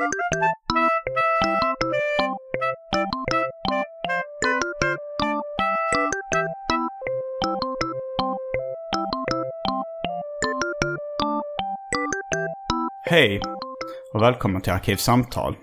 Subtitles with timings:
[0.00, 0.06] Hej
[14.14, 15.56] och välkommen till Arkivsamtal.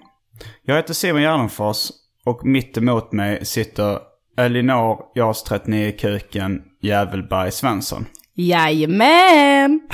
[0.66, 1.90] Jag heter Simon Gärdenfors
[2.26, 4.00] och mitt emot mig sitter
[4.38, 8.06] Elinor Jas 39 Kuken Jävelberg Svensson.
[8.34, 9.90] Jajamän!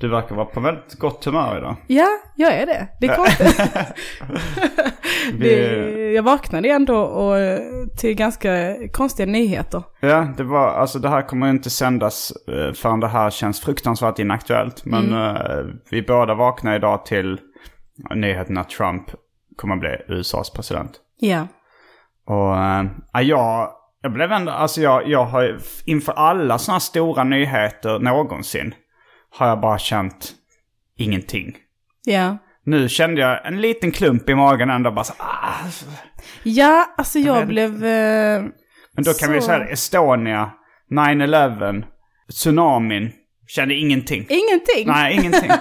[0.00, 1.76] Du verkar vara på väldigt gott humör idag.
[1.86, 2.88] Ja, jag är det.
[3.00, 3.60] Det är konstigt.
[5.38, 7.36] Det, jag vaknade ändå och,
[7.98, 9.82] till ganska konstiga nyheter.
[10.00, 14.18] ja, det var, alltså det här kommer inte sändas eh, förrän det här känns fruktansvärt
[14.18, 14.84] inaktuellt.
[14.84, 17.40] Men eh, vi båda vaknade idag till
[18.14, 19.06] nyheten att Trump
[19.56, 20.92] kommer bli USAs president.
[21.18, 21.46] Ja.
[22.26, 23.70] Och äh, ja, jag,
[24.02, 28.74] jag blev ändå, alltså jag, jag har inför alla sådana stora nyheter någonsin
[29.30, 30.32] har jag bara känt
[30.96, 31.56] ingenting.
[32.04, 32.38] Ja.
[32.64, 35.54] Nu kände jag en liten klump i magen ändå bara så, ah.
[36.42, 37.84] Ja, alltså jag vet blev...
[37.84, 38.42] Eh,
[38.92, 40.50] Men då kan vi Så- säga det, Estonia,
[40.90, 41.82] 9-11,
[42.32, 43.12] tsunamin,
[43.46, 44.26] kände ingenting.
[44.28, 44.86] ingenting.
[44.86, 45.50] Nej, ingenting.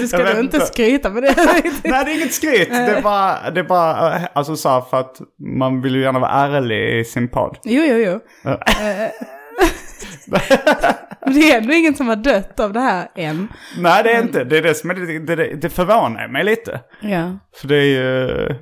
[0.00, 1.34] du ska jag du inte skryta med det.
[1.84, 2.68] Nej, det är inget skryt.
[2.68, 5.20] Det är bara, det är bara, eh, alltså så för att
[5.58, 7.58] man vill ju gärna vara ärlig i sin podd.
[7.64, 8.20] jo, jo, jo.
[11.24, 13.48] Men det är ändå ingen som har dött av det här än.
[13.78, 14.44] Nej, det är inte.
[14.44, 16.80] Det är det som är det, det, det förvånar mig lite.
[17.00, 17.38] Ja.
[17.56, 18.56] För det är ju...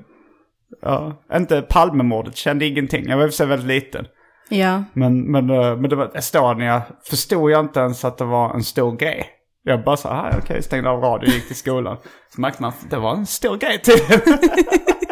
[0.83, 3.09] Ja, inte Palmemordet, kände ingenting.
[3.09, 4.07] Jag var i och för sig väldigt liten.
[4.49, 4.85] Ja.
[4.93, 8.63] Men, men, eh, men det var Estonia, förstod jag inte ens att det var en
[8.63, 9.27] stor grej.
[9.63, 11.97] Jag bara så här, okej, stängde av radion och gick till skolan.
[12.35, 13.99] Så märkte man att det var en stor grej till.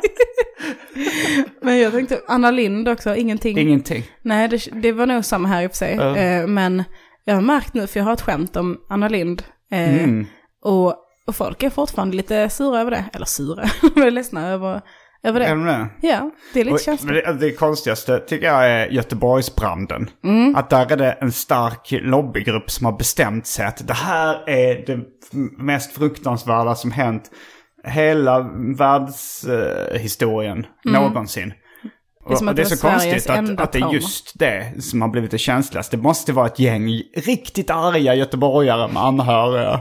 [1.62, 3.58] Men jag tänkte, Anna Lind också, ingenting.
[3.58, 4.02] Ingenting.
[4.22, 5.92] Nej, det, det var nog samma här i och för sig.
[5.94, 6.84] Eh, men
[7.24, 9.42] jag har märkt nu, för jag har ett skämt om Anna Lind.
[9.72, 10.26] Eh, Mm.
[10.64, 10.94] och,
[11.26, 13.04] och folk är fortfarande lite sura över det.
[13.12, 13.64] Eller sura,
[13.94, 14.80] de är ledsna över,
[15.22, 15.46] över det.
[15.48, 15.88] de det?
[16.02, 17.24] Ja, det är lite känsligt.
[17.24, 20.10] det, det konstigaste tycker jag är Göteborgsbranden.
[20.24, 20.56] Mm.
[20.56, 24.86] Att där är det en stark lobbygrupp som har bestämt sig att det här är
[24.86, 24.98] det
[25.58, 27.30] mest fruktansvärda som hänt
[27.86, 31.42] hela världshistorien någonsin.
[31.42, 31.56] Mm.
[32.26, 34.38] är och att det är det så var konstigt Sveriges att, att det är just
[34.38, 35.96] det som har blivit det känsligaste.
[35.96, 39.80] Det måste vara ett gäng riktigt arga göteborgare med anhöriga.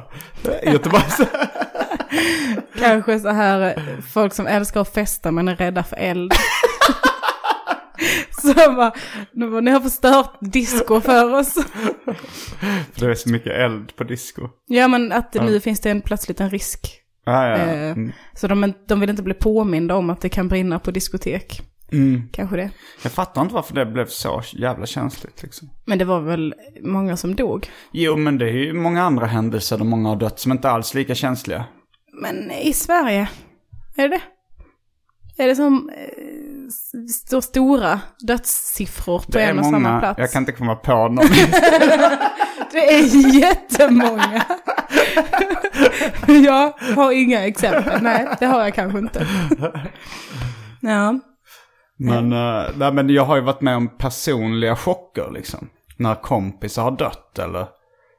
[0.63, 1.21] Göteborgs...
[2.79, 3.83] Kanske så här, eh,
[4.13, 6.33] folk som älskar att festa men är rädda för eld.
[8.41, 8.93] så bara,
[9.33, 11.53] nu ni har förstört disco för oss.
[12.93, 14.49] För det är så mycket eld på disco.
[14.67, 17.04] ja, men att nu finns det en, plötsligt en risk.
[17.25, 17.55] Ja, ja.
[17.57, 18.11] Eh, Mm.
[18.35, 21.61] Så de, de vill inte bli påminda om att det kan brinna på diskotek.
[21.91, 22.29] Mm.
[22.31, 22.69] Kanske det.
[23.03, 25.69] Jag fattar inte varför det blev så jävla känsligt liksom.
[25.85, 27.69] Men det var väl många som dog.
[27.91, 30.93] Jo, men det är ju många andra händelser där många har dött som inte alls
[30.93, 31.65] är lika känsliga.
[32.21, 33.29] Men i Sverige,
[33.95, 34.21] är det
[35.37, 36.05] Är det som eh,
[37.29, 40.19] så stora dödssiffror på en och samma många, plats?
[40.19, 41.25] jag kan inte komma på någon.
[42.75, 44.45] Det är jättemånga.
[46.27, 48.01] jag har inga exempel.
[48.01, 49.27] Nej, det har jag kanske inte.
[50.81, 51.19] Ja,
[51.97, 55.69] men, uh, nej, men jag har ju varit med om personliga chocker liksom.
[55.97, 57.67] När kompisar har dött eller,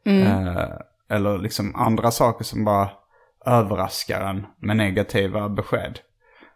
[0.05, 0.69] eh,
[1.11, 2.91] eller liksom andra saker som bara
[3.47, 5.99] överraskar en med negativa besked.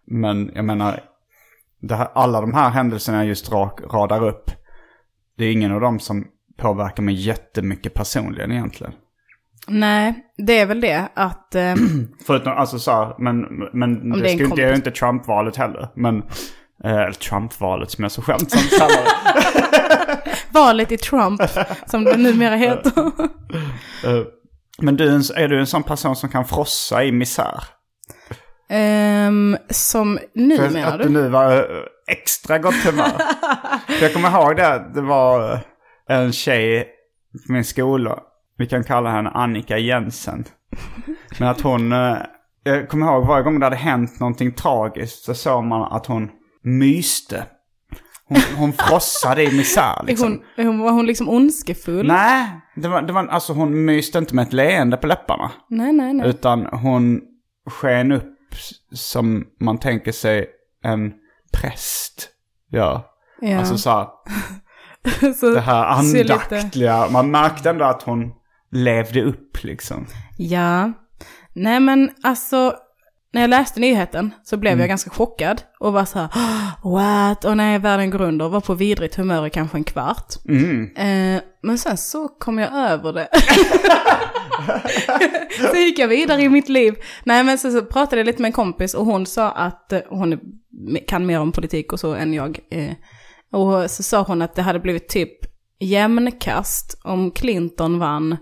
[0.05, 1.01] Men jag menar,
[1.91, 4.51] här, alla de här händelserna jag just rak, radar upp,
[5.37, 6.27] det är ingen av dem som
[6.59, 8.93] påverkar mig jättemycket personligen egentligen.
[9.69, 10.15] nej,
[10.47, 11.55] det är väl det att...
[11.55, 11.75] Eh,
[12.27, 13.41] Förutom, alltså så här, men,
[13.73, 15.89] men det, det ju inte- inte Trump-valet heller.
[15.97, 16.17] Men,
[16.85, 20.35] eh, Trump-valet som jag så skämtsamt kallar det.
[20.53, 21.41] valet i Trump,
[21.87, 22.93] som det numera heter.
[24.05, 24.23] Eh,
[24.79, 27.65] Men du, är du en sån person som kan frossa i misär?
[28.69, 31.05] Ehm, som nu För menar att du?
[31.05, 31.63] du nu var eh,
[32.09, 33.13] extra gott humör.
[34.01, 35.59] Jag kommer ihåg det, det var eh,
[36.11, 36.89] en tjej
[37.47, 38.19] på min skola.
[38.59, 40.45] Vi kan kalla henne Annika Jensen.
[41.39, 42.17] Men att hon, eh,
[42.63, 46.31] jag kommer ihåg varje gång det hade hänt någonting tragiskt så såg man att hon
[46.63, 47.45] myste.
[48.29, 50.43] Hon, hon frossade i misär Är liksom.
[50.57, 52.07] hon, hon, var hon liksom ondskefull?
[52.07, 55.51] Nej, det var, det var, alltså hon myste inte med ett leende på läpparna.
[55.69, 56.15] nej, nej.
[56.15, 56.29] nej.
[56.29, 57.21] Utan hon
[57.71, 58.37] sken upp
[58.93, 60.47] som man tänker sig
[60.85, 61.13] en
[61.53, 62.29] präst
[62.73, 63.01] gör.
[63.41, 63.59] Ja.
[63.59, 64.07] Alltså så här,
[65.41, 67.09] Så- det här andaktiga.
[67.11, 68.33] Man märkte ändå att hon
[68.73, 70.07] levde upp liksom.
[70.39, 70.93] Ja.
[71.55, 72.75] Nej men alltså,
[73.33, 76.29] när jag läste nyheten så blev jag ganska chockad och var så här,
[76.83, 77.45] "Oh, what?
[77.45, 78.49] Och nej, världen går under.
[78.49, 80.35] Var på vidrigt humör i kanske en kvart.
[80.49, 80.91] Mm.
[80.97, 83.29] Eh, men sen så kom jag över det.
[85.71, 86.95] så gick jag vidare i mitt liv.
[87.25, 90.41] Nej men så, så pratade jag lite med en kompis och hon sa att hon
[91.09, 92.59] kan mer om politik och så än jag.
[92.71, 92.93] Eh,
[93.53, 95.39] och så sa hon att det hade blivit typ
[95.81, 98.37] jämnkast om Clinton vann.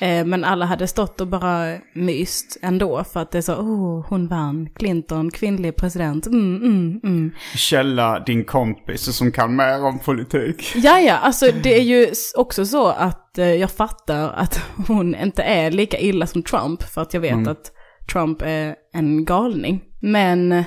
[0.00, 4.06] Eh, men alla hade stått och bara myst ändå för att det är så, oh,
[4.08, 7.30] hon vann, Clinton, kvinnlig president, mm, mm, mm.
[7.54, 10.72] Källa din kompis som kan mer om politik.
[10.76, 15.42] Ja, ja, alltså det är ju också så att eh, jag fattar att hon inte
[15.42, 17.72] är lika illa som Trump, för att jag vet att
[18.12, 19.82] Trump är en galning.
[20.00, 20.64] Men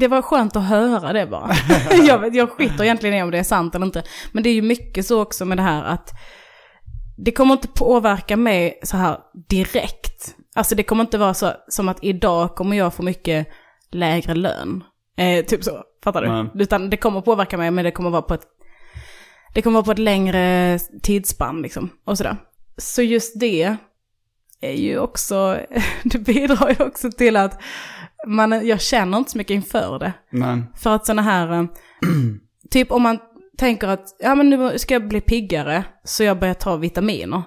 [0.00, 1.50] det var skönt att höra det bara.
[2.06, 4.02] jag, vet, jag skiter egentligen i om det är sant eller inte.
[4.32, 6.10] Men det är ju mycket så också med det här att
[7.16, 9.18] det kommer inte påverka mig så här
[9.48, 10.34] direkt.
[10.54, 13.48] Alltså det kommer inte vara så som att idag kommer jag få mycket
[13.90, 14.84] lägre lön.
[15.16, 16.28] Eh, typ så, fattar du?
[16.28, 16.46] Nej.
[16.54, 18.46] Utan det kommer påverka mig, men det kommer vara på ett,
[19.54, 21.90] det kommer vara på ett längre tidsspann liksom.
[22.04, 22.36] Och sådär.
[22.76, 23.76] Så just det
[24.60, 25.58] är ju också,
[26.04, 27.62] det bidrar ju också till att
[28.26, 30.12] man, jag känner inte så mycket inför det.
[30.30, 31.64] Men, För att sådana här, eh,
[32.70, 33.18] typ om man
[33.58, 37.42] tänker att, ja men nu ska jag bli piggare, så jag börjar ta vitaminer.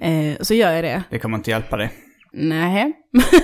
[0.00, 1.02] Eh, så gör jag det.
[1.10, 1.92] det kommer inte hjälpa dig.
[2.32, 2.92] Nej.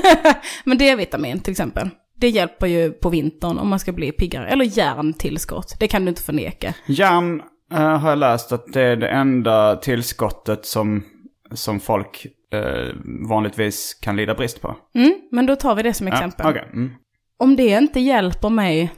[0.64, 1.90] men D-vitamin till exempel.
[2.16, 4.48] Det hjälper ju på vintern om man ska bli piggare.
[4.48, 6.74] Eller järntillskott, det kan du inte förneka.
[6.86, 7.42] Järn
[7.72, 11.04] eh, har jag läst att det är det enda tillskottet som,
[11.52, 12.94] som folk eh,
[13.28, 14.76] vanligtvis kan lida brist på.
[14.94, 16.46] Mm, men då tar vi det som exempel.
[16.46, 16.68] Ja, okej.
[16.72, 16.90] mm.
[17.38, 18.92] Om det inte hjälper mig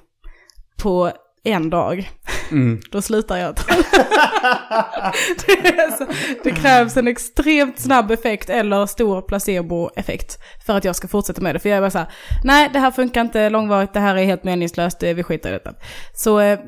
[0.82, 1.10] på
[1.44, 2.10] en dag,
[2.50, 2.80] Mm.
[2.90, 3.54] då slutar jag.
[5.46, 6.06] det, så,
[6.44, 11.54] det krävs en extremt snabb effekt eller stor placeboeffekt för att jag ska fortsätta med
[11.54, 11.58] det.
[11.58, 12.08] För jag är bara så här,
[12.44, 15.52] nej det här funkar inte långvarigt, det här är helt meningslöst, eh, vi skiter i
[15.52, 15.74] detta.
[16.14, 16.58] Så eh,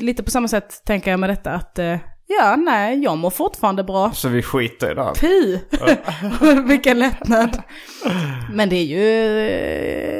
[0.00, 1.96] lite på samma sätt tänker jag med detta att, eh,
[2.38, 4.12] ja nej, jag mår fortfarande bra.
[4.12, 5.12] Så vi skiter i det.
[5.20, 5.58] Fy!
[6.68, 7.62] Vilken lättnad.
[8.52, 9.38] Men det är ju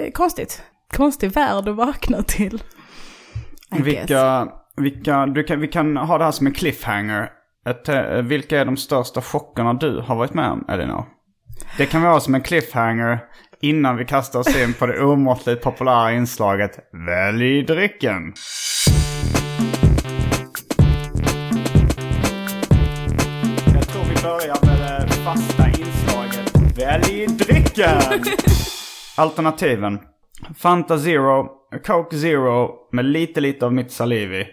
[0.06, 0.62] eh, konstigt.
[0.96, 2.62] Konstig värld att vakna till.
[3.74, 3.86] I guess.
[3.86, 7.30] Vilka, vilka, du kan, vi kan ha det här som en cliffhanger.
[7.68, 11.04] Ett, eh, vilka är de största chockerna du har varit med om, Elinor?
[11.78, 13.18] Det kan vi ha som en cliffhanger
[13.60, 18.34] innan vi kastar oss in på det omåttligt populära inslaget Välj drycken.
[26.86, 28.24] Välj drycken.
[29.16, 30.00] Alternativen.
[30.56, 31.48] Fanta Zero,
[31.86, 34.46] Coke Zero med lite lite av mitt saliv i.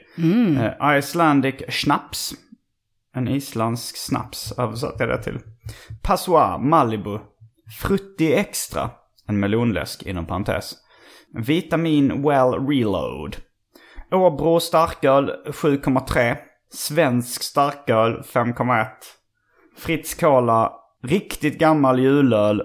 [0.57, 2.33] Eh, Icelandic Schnaps.
[3.15, 5.39] En isländsk snaps översatte jag det till.
[6.01, 7.19] Passoir Malibu.
[7.81, 8.89] Frutti Extra.
[9.27, 10.75] En melonläsk inom parentes.
[11.33, 13.37] Vitamin Well Reload.
[14.11, 16.37] Åbro starköl 7,3.
[16.73, 18.87] Svensk starköl 5,1.
[19.77, 20.78] Fritz Cola.
[21.03, 22.61] Riktigt gammal julöl.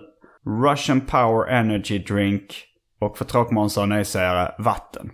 [0.64, 2.43] Russian Power Energy Drink.
[3.00, 5.11] Och för tråkmånsar och nejsägare, vatten.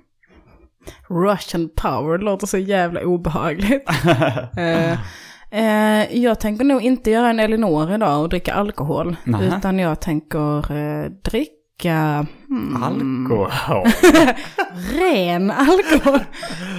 [1.08, 3.90] Russian power låter så jävla obehagligt.
[4.56, 4.98] Eh,
[5.50, 9.16] eh, jag tänker nog inte göra en Elinor idag och dricka alkohol.
[9.24, 9.58] Nähä.
[9.58, 13.86] Utan jag tänker eh, dricka hmm, Alkohol.
[14.98, 16.20] ren alkohol.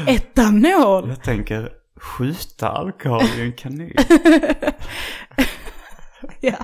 [0.07, 1.09] Etanol.
[1.09, 1.69] Jag tänker
[2.01, 3.93] skjuta alkohol i en kanin.
[6.49, 6.55] ja.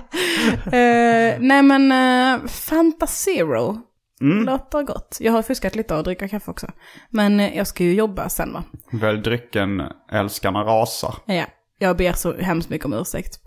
[0.78, 3.76] eh, nej men uh, Fanta Zero.
[4.20, 5.16] Låter gott.
[5.20, 6.66] Jag har fuskat lite och dricka kaffe också.
[7.10, 8.64] Men eh, jag ska ju jobba sen va.
[8.92, 9.82] Välj drycken
[10.12, 11.14] älskarna rasar.
[11.26, 11.44] Ja,
[11.78, 13.38] jag ber så hemskt mycket om ursäkt.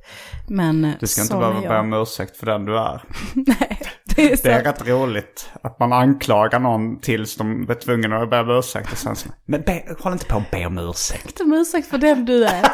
[0.50, 3.04] Men eh, Du ska inte behöva be om ursäkt för den du är.
[3.34, 3.80] Nej,
[4.16, 8.30] Det är, Det är rätt roligt att man anklagar någon tills de blir tvungna att
[8.30, 8.92] be om ursäkt.
[8.92, 11.26] Och sen så, men be, håll inte på att be om ursäkt.
[11.26, 12.66] inte om ursäkt för den du är.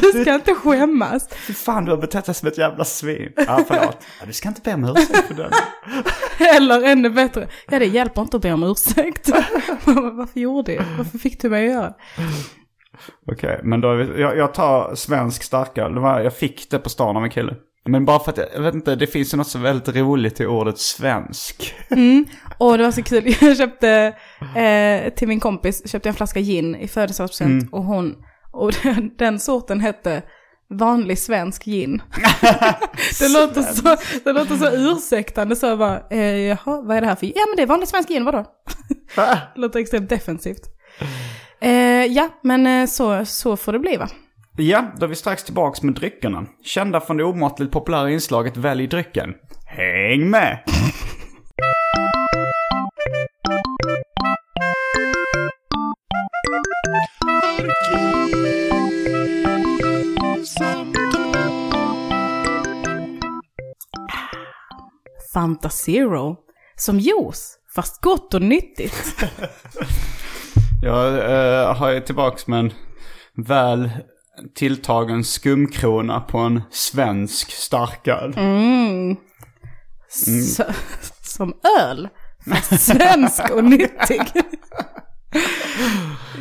[0.00, 1.28] Du ska inte skämmas.
[1.32, 3.32] Fy fan, du har betett dig som ett jävla svin.
[3.36, 3.96] Ja, förlåt.
[4.20, 5.50] Ja, du ska inte be om ursäkt för den.
[6.56, 9.28] Eller ännu bättre, ja det hjälper inte att be om ursäkt.
[10.12, 10.84] Varför gjorde jag?
[10.98, 11.94] Varför fick du mig att göra?
[13.32, 15.94] Okej, men då är jag, jag tar svensk starköl.
[16.24, 17.54] Jag fick det på stan av en kille.
[17.88, 20.46] Men bara för att, jag, vet inte, det finns ju något så väldigt roligt i
[20.46, 21.74] ordet svensk.
[22.58, 24.14] Och det var så kul, jag köpte
[24.56, 28.14] eh, till min kompis, köpte jag en flaska gin i födelsedagspresent och hon,
[28.52, 30.22] och den, den sorten hette
[30.70, 32.02] vanlig svensk gin.
[33.20, 37.06] det, låter så, det låter så ursäktande så jag bara, eh, jaha, vad är det
[37.06, 38.44] här för Ja men det är vanlig svensk gin, vadå?
[39.14, 40.62] det låter extremt defensivt.
[41.60, 44.08] Eh, ja, men eh, så, så får det bli va?
[44.60, 46.46] Ja, då är vi strax tillbaks med dryckerna.
[46.62, 49.34] Kända från det omåttligt populära inslaget Välj drycken.
[49.66, 50.58] Häng med!
[65.34, 66.36] Fanta Zero.
[66.76, 69.22] Som juice, fast gott och nyttigt.
[70.82, 72.72] Jag eh, har ju tillbaks med en
[73.46, 73.90] väl
[74.54, 78.34] tilltagen skumkrona på en svensk starköl.
[80.08, 80.64] Så,
[81.22, 82.08] som öl,
[82.78, 84.22] svensk och nyttig.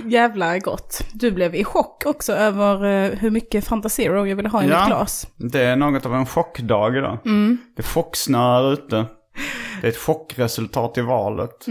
[0.06, 1.02] Jävla gott.
[1.14, 4.68] Du blev i chock också över eh, hur mycket Fanta Zero jag ville ha i
[4.70, 4.80] Ja.
[4.80, 5.28] mitt glas.
[5.38, 7.18] Det är något av en chockdag idag.
[7.76, 9.06] Det är chocksnö här ute.
[9.82, 11.66] Det är ett chockresultat i valet.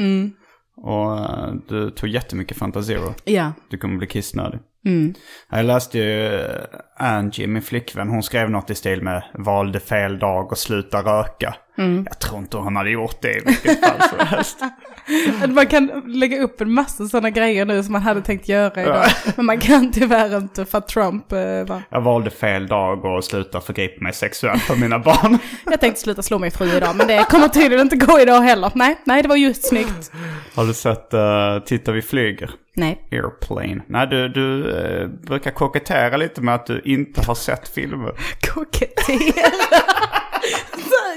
[0.76, 3.14] Och eh, du tog jättemycket Fanta Zero.
[3.24, 3.52] Ja.
[3.70, 4.60] Du kommer bli kissnödig.
[4.86, 5.14] Mm.
[5.50, 6.64] Jag läste ju eh,
[6.96, 11.56] Angie, min flickvän, hon skrev något i stil med valde fel dag och sluta röka.
[11.76, 14.58] Jag tror inte hon hade gjort det i vilket fall som helst.
[15.48, 19.06] Man kan lägga upp en massa sådana grejer nu som man hade tänkt göra idag.
[19.36, 21.82] Men man kan tyvärr inte för att Trump eh, var...
[21.90, 25.38] Jag valde fel dag och sluta förgripa mig sexuellt på mina barn.
[25.64, 28.72] Jag tänkte sluta slå min fru idag men det kommer tydligen inte gå idag heller.
[28.74, 30.12] Nej, nej det var just snyggt.
[30.54, 32.50] Har du sett uh, Titta vi flyger?
[32.76, 33.08] Nej.
[33.12, 33.82] Airplane.
[33.86, 38.12] Nej, du, du eh, brukar kokettera lite med att du inte har sett filmer.
[38.54, 39.50] Kokettera.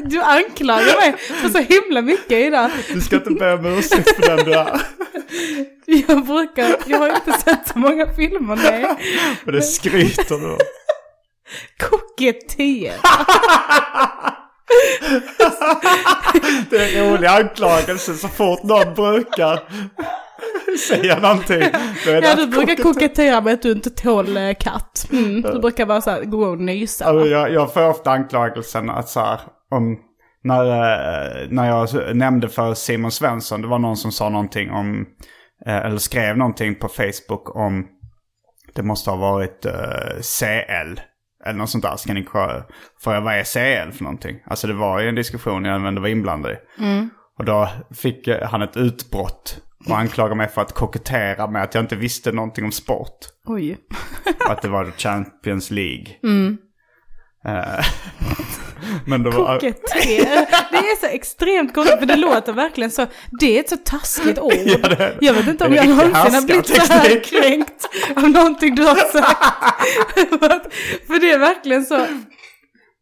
[0.04, 2.70] Du anklagar mig för så himla mycket idag.
[2.94, 4.82] Du ska inte be om ursäkt för den du är.
[6.08, 8.86] Jag brukar, jag har inte sett så många filmer, nej.
[9.46, 10.60] Och det skryter du om.
[11.80, 12.94] Kokettera.
[16.70, 19.60] Det är en rolig anklagelse så fort någon brukar
[20.88, 21.64] säga någonting.
[22.06, 23.42] Ja, du brukar kokettera.
[23.42, 25.08] med att du inte tål eh, katt.
[25.12, 27.06] Mm, du brukar bara så här gå och nysa.
[27.06, 29.40] Alltså, jag, jag får ofta anklagelsen att så här,
[29.72, 29.98] om,
[30.44, 35.06] när, eh, när jag nämnde för Simon Svensson, det var någon som sa någonting om,
[35.66, 37.88] eh, eller skrev någonting på Facebook om,
[38.76, 41.02] det måste ha varit eh, CL.
[41.46, 41.96] Eller något sånt där.
[41.96, 42.24] Ska ni
[43.14, 44.40] jag vad är CL för någonting?
[44.46, 46.56] Alltså det var ju en diskussion jag även var inblandad i.
[47.38, 51.84] Och då fick han ett utbrott och anklagade mig för att kokettera med att jag
[51.84, 53.18] inte visste någonting om sport.
[53.46, 53.78] Oj.
[54.46, 56.08] Och att det var Champions League.
[57.46, 57.86] Eh,
[59.06, 59.54] Men det var...
[59.54, 60.46] Kokettera.
[60.72, 63.08] Det är så extremt konstigt för det låter verkligen så.
[63.40, 64.54] Det är ett så taskigt ord.
[64.66, 68.76] Ja, det jag vet inte om jag någonsin har blivit så här kränkt av någonting
[68.76, 69.44] du har sagt.
[71.08, 72.06] för det är verkligen så.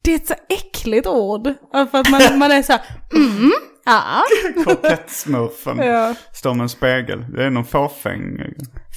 [0.04, 1.54] Det är ett så äckligt ord.
[1.92, 2.82] För att man, man är så här,
[3.14, 3.52] mm,
[3.86, 4.24] ja.
[4.66, 5.78] Kokettsmurfen.
[5.78, 6.16] Ja.
[6.34, 7.26] Står med en spegel.
[7.36, 8.40] Det är någon fåfäng.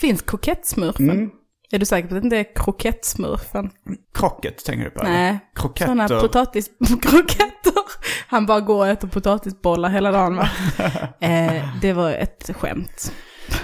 [0.01, 1.11] Finns kokettsmurfen?
[1.11, 1.31] Mm.
[1.73, 3.71] Är du säker på att det inte är krokettsmurfen?
[4.15, 5.01] Krocket tänker du på?
[5.01, 5.11] eller?
[5.11, 6.21] Nej, sådana Kroketter.
[6.21, 7.73] potatiskroketter.
[8.27, 10.49] Han bara går och äter potatisbollar hela dagen va?
[11.21, 13.13] eh, det var ett skämt.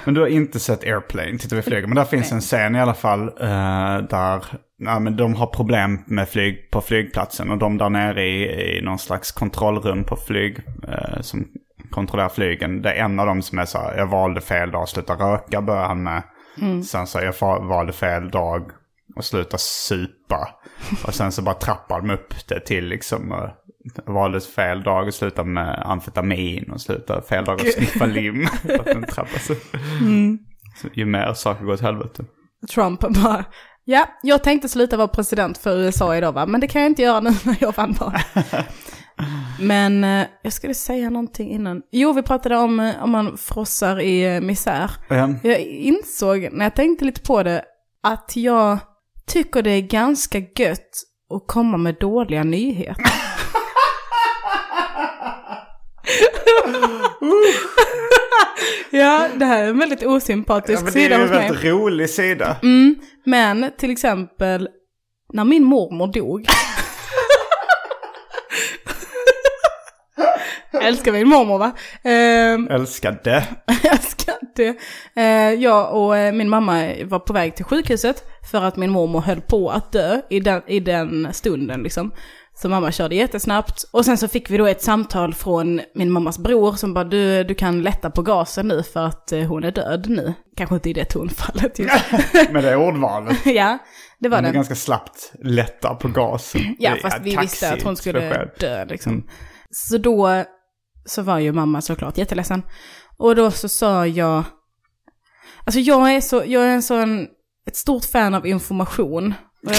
[0.05, 1.87] Men du har inte sett Airplane, tittar vi flyger.
[1.87, 4.45] Men där finns en scen i alla fall eh, där
[4.79, 7.51] ja, men de har problem med flyg på flygplatsen.
[7.51, 10.59] Och de där nere i, i någon slags kontrollrum på flyg
[10.89, 11.49] eh, som
[11.91, 12.83] kontrollerar flygen.
[12.83, 15.63] Det är en av dem som är så här, jag valde fel dag, sluta röka
[15.63, 16.23] börjar han med.
[16.83, 18.71] Sen så, jag valde fel dag
[19.17, 20.49] och sluta supa.
[21.07, 23.33] Och sen så bara trappar de upp det till liksom.
[23.33, 23.51] eh,
[24.07, 28.47] valde fel dag och sluta med amfetamin och sluta fel dag och sniffa lim.
[28.63, 29.77] För att den trappas upp.
[30.83, 32.25] Så ju mer saker går åt helvete.
[32.75, 33.45] Trump bara,
[33.85, 37.03] ja, jag tänkte sluta vara president för USA idag va, men det kan jag inte
[37.03, 38.27] göra nu när jag vann valet.
[39.61, 41.83] Men eh, jag skulle säga någonting innan.
[41.91, 44.91] Jo, vi pratade om eh, om man frossar i eh, misär.
[45.09, 45.35] Ja.
[45.43, 47.65] Jag insåg, när jag tänkte lite på det,
[48.03, 48.79] att jag
[49.27, 50.91] tycker det är ganska gött
[51.35, 53.05] att komma med dåliga nyheter.
[58.91, 61.31] ja, det här är en väldigt osympatisk Ja, men det sida är ju en hos
[61.39, 61.49] mig.
[61.49, 62.57] väldigt rolig sida.
[62.63, 62.95] Mm,
[63.25, 64.69] men till exempel,
[65.33, 66.47] när min mormor dog
[70.83, 71.73] älskar min mormor va?
[72.03, 73.47] Ehm, Älskade.
[73.83, 74.77] jag älskar det.
[75.17, 79.21] Eh, jag och eh, min mamma var på väg till sjukhuset för att min mormor
[79.21, 82.13] höll på att dö i den, i den stunden liksom.
[82.59, 83.85] Så mamma körde jättesnabbt.
[83.93, 87.45] Och sen så fick vi då ett samtal från min mammas bror som bara du,
[87.45, 90.35] du kan lätta på gasen nu för att eh, hon är död nu.
[90.57, 91.95] Kanske inte i det tonfallet just.
[92.51, 93.37] Med det ordvalet.
[93.47, 93.79] ja,
[94.19, 94.51] det var är det.
[94.51, 96.77] ganska slappt lätta på gasen.
[96.79, 99.13] Ja, Det är fast vi visste att hon skulle dö liksom.
[99.13, 99.25] Mm.
[99.71, 100.45] Så då
[101.07, 102.63] så var ju mamma såklart jätteledsen.
[103.17, 104.45] Och då så sa jag,
[105.65, 107.27] alltså jag är så, jag är en sån,
[107.67, 109.35] ett stort fan av information.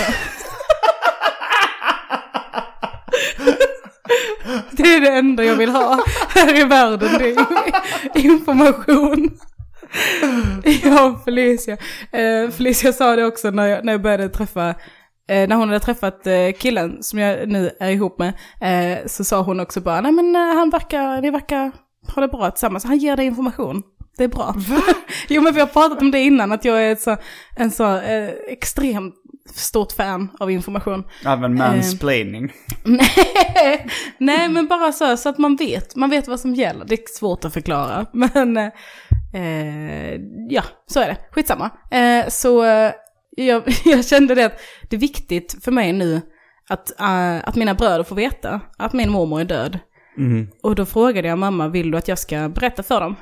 [4.72, 9.30] Det är det enda jag vill ha här i världen, det är information.
[10.84, 11.78] Jag och Felicia.
[12.12, 14.76] Eh, Felicia sa det också när jag, när jag började träffa,
[15.28, 19.42] när hon hade träffat eh, killen som jag nu är ihop med, eh, så sa
[19.42, 21.72] hon också bara, nej men eh, han verkar, ni verkar
[22.16, 23.84] ha det bra tillsammans, han ger dig information.
[24.18, 24.56] Det är bra.
[25.28, 27.18] jo men vi har pratat om det innan, att jag är ett så,
[27.56, 29.16] en så eh, extremt
[29.56, 31.04] stort fan av information.
[31.26, 32.54] Även mansplaining.
[32.84, 35.96] Nej, nej, men bara så, så att man vet.
[35.96, 36.86] Man vet vad som gäller.
[36.86, 38.06] Det är svårt att förklara.
[38.14, 38.70] Men eh,
[39.34, 40.20] eh,
[40.50, 41.18] ja, så är det.
[41.32, 41.70] Skitsamma.
[41.92, 42.92] Eh, så eh,
[43.46, 46.22] jag, jag kände det att det är viktigt för mig nu
[46.70, 49.80] att, eh, att mina bröder får veta att min mormor är död.
[50.18, 50.48] Mm.
[50.64, 53.16] Och då frågade jag mamma, vill du att jag ska berätta för dem?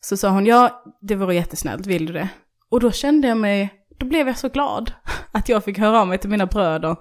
[0.00, 2.28] Så sa hon, ja, det vore jättesnällt, vill du det?
[2.70, 4.92] Och då kände jag mig, då blev jag så glad
[5.32, 6.96] att jag fick höra av mig till mina bröder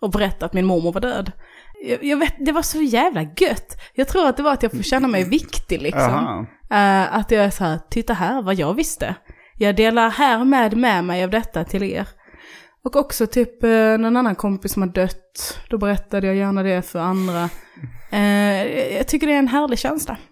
[0.00, 1.32] och berätta att min mormor var död.
[1.86, 3.80] Jag, jag vet, det var så jävla gött.
[3.94, 6.46] Jag tror att det var att jag får känna mig viktig liksom.
[6.70, 9.14] Eh, att jag är så här, titta här vad jag visste.
[9.62, 12.08] Jag delar härmed med mig av detta till er.
[12.84, 15.60] Och också typ eh, någon annan kompis som har dött.
[15.68, 17.48] Då berättade jag gärna det för andra.
[18.10, 20.16] Eh, jag tycker det är en härlig känsla.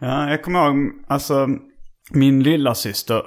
[0.00, 1.48] Ja, jag kommer ihåg, alltså
[2.10, 3.22] min lilla syster,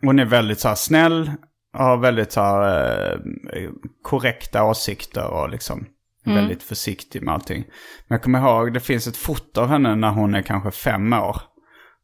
[0.00, 1.30] hon är väldigt så här snäll,
[1.72, 3.70] har väldigt så här eh,
[4.02, 5.86] korrekta åsikter och liksom
[6.24, 7.64] väldigt försiktig med allting.
[8.08, 11.12] Men jag kommer ihåg, det finns ett foto av henne när hon är kanske fem
[11.12, 11.36] år.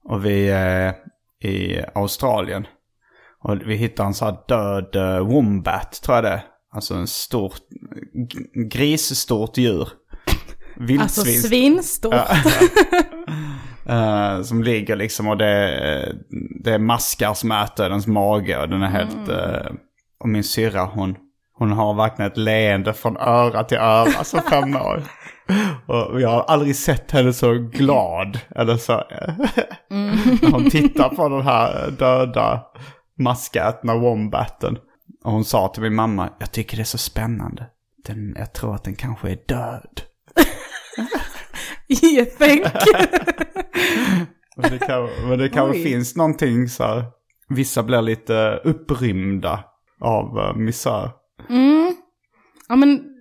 [0.05, 0.95] Och vi är
[1.45, 2.67] i Australien.
[3.45, 6.43] Och vi hittar en så här död uh, wombat, tror jag det.
[6.75, 7.53] Alltså en stor,
[8.71, 9.89] grisstort djur.
[11.01, 11.43] Alltså Vildsvin.
[11.43, 12.15] svinstort.
[13.87, 16.17] Eh, som ligger liksom och det
[16.65, 19.29] det är maskar som äter dens mage och den är helt...
[19.29, 19.73] eh,
[20.21, 21.17] och min syrra hon,
[21.59, 25.03] hon har verkligen ett leende från öra till öra som fem år.
[25.87, 28.39] Och jag har aldrig sett henne så glad.
[28.57, 29.03] Eller så,
[29.91, 32.63] när hon tittar på den här döda
[33.19, 34.79] maskätna wombaten.
[35.25, 37.67] Och hon sa till min mamma, jag tycker det är så spännande.
[38.07, 40.01] Den, jag tror att den kanske är död.
[42.03, 42.67] You think?
[44.57, 47.05] Men det, kan, men det kanske finns någonting så här.
[47.49, 49.65] Vissa blir lite upprymda
[50.01, 51.11] av uh, misär.
[51.49, 51.95] Mm.
[52.69, 53.12] Ja men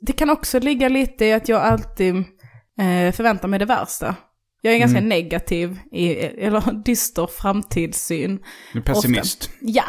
[0.00, 2.16] det kan också ligga lite i att jag alltid
[2.80, 4.14] eh, förväntar mig det värsta.
[4.62, 5.08] Jag är ganska Mm.
[5.08, 8.40] negativ, i, eller dyster framtidssyn.
[8.72, 9.50] Du är pessimist.
[9.60, 9.84] Ja.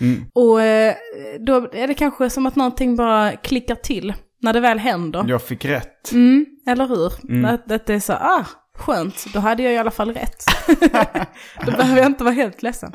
[0.00, 0.24] Mm.
[0.34, 0.94] Och eh,
[1.46, 5.24] då är det kanske som att någonting bara klickar till när det väl händer.
[5.28, 6.12] Jag fick rätt.
[6.12, 7.12] Mm, eller hur?
[7.28, 7.44] Mm.
[7.44, 8.44] Att, att det är så, ah,
[8.74, 10.44] skönt, då hade jag i alla fall rätt.
[11.66, 12.92] då behöver jag inte vara helt ledsen.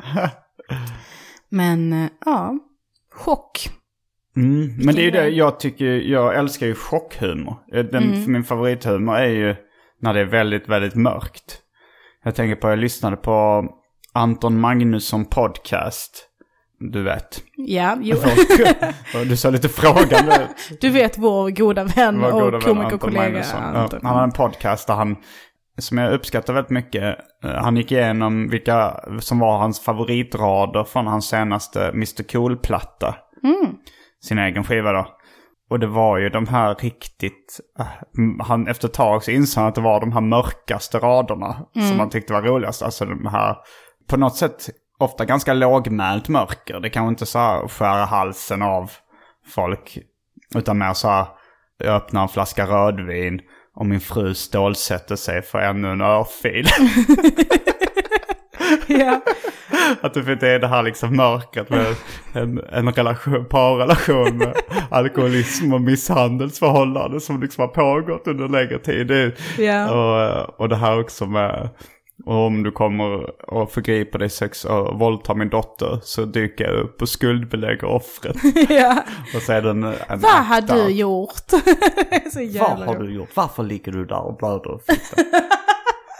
[1.48, 2.58] Men eh, ja,
[3.12, 3.68] chock.
[4.36, 4.74] Mm.
[4.84, 7.56] Men det är ju det, jag tycker, jag älskar ju chockhumor.
[7.74, 8.32] Eh, Den, Mm.
[8.32, 9.56] Min favorithumor är ju
[10.00, 11.58] när det är väldigt, väldigt mörkt.
[12.24, 13.64] Jag tänker på, jag lyssnade på
[14.12, 16.28] Anton Magnusson podcast.
[16.78, 17.42] Du vet.
[17.56, 18.16] Ja, jo.
[19.24, 20.80] du sa lite frågande ut.
[20.80, 23.44] Du vet vår goda vän Vår goda och komikerkollega.
[23.52, 24.00] Ja, Anton.
[24.02, 25.16] han har en podcast där han,
[25.78, 27.02] som jag uppskattar väldigt mycket,
[27.44, 33.14] eh, han gick igenom vilka som var hans favoritrader från hans senaste Mr Cool-platta.
[33.44, 33.74] Mm.
[34.22, 35.06] Sin egen skiva då.
[35.70, 37.86] Och det var ju de här riktigt, eh,
[38.40, 41.98] han, efter ett tag så insåg han att det var de här mörkaste raderna som
[41.98, 42.82] han tyckte var roligast.
[42.82, 43.56] Alltså de här,
[44.08, 46.80] på något sätt ofta ganska lågmält mörker.
[46.80, 48.90] Det kan inte så här skära halsen av
[49.54, 49.98] folk.
[50.54, 51.26] Utan mer så här,
[51.78, 53.40] jag öppnar en flaska rödvin
[53.74, 56.66] och min fru stålsätter sig för ännu en örfil.
[58.86, 59.20] Ja.
[60.00, 61.86] Att det inte är det här liksom mörkret med
[62.32, 64.54] en, en relation, parrelation med
[64.90, 69.06] alkoholism och misshandelsförhållande som liksom har pågått under längre tid.
[69.06, 69.90] Det, Ja.
[69.90, 71.68] och, och det här också med
[72.26, 76.74] Och om du kommer och förgriper dig sex och våldtar min dotter så dyker jag
[76.80, 78.36] upp och skuldbelägger offret.
[78.68, 79.04] ja.
[79.36, 81.34] Och så är den en Vad har du gjort?
[82.32, 83.30] så jävla Vad har du gjort?
[83.34, 84.78] Varför ligger du där och blöder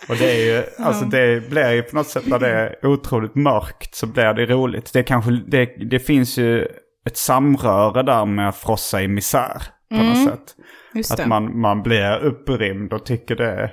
[0.09, 3.35] och det är ju, alltså det blir ju på något sätt när det är otroligt
[3.35, 4.93] mörkt så blir det roligt.
[4.93, 6.67] Det, kanske, det, det finns ju
[7.07, 10.55] ett samröre där med att frossa i misär på något sätt.
[10.95, 11.27] Just Att det.
[11.27, 13.71] man, man blir upprymd och tycker det,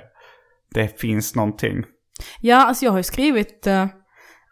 [0.74, 1.84] det finns någonting.
[2.40, 3.86] Ja, alltså jag har ju skrivit, eh,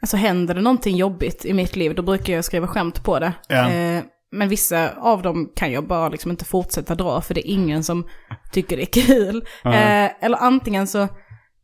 [0.00, 3.32] alltså händer det någonting jobbigt i mitt liv, då brukar jag skriva skämt på det.
[3.48, 3.70] Ja.
[3.70, 4.02] Eh,
[4.34, 7.84] men vissa av dem kan jag bara liksom inte fortsätta dra, för det är ingen
[7.84, 8.06] som
[8.52, 9.44] tycker det är kul.
[9.64, 11.08] Eh, eller antingen så,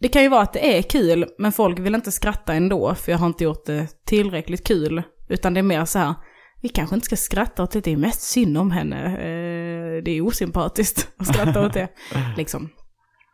[0.01, 3.13] det kan ju vara att det är kul, men folk vill inte skratta ändå, för
[3.13, 5.03] jag har inte gjort det tillräckligt kul.
[5.29, 6.15] Utan det är mer så här,
[6.63, 9.07] vi kanske inte ska skratta åt det, det är mest synd om henne.
[9.07, 11.89] Eh, det är osympatiskt att skratta åt det.
[12.37, 12.69] Liksom.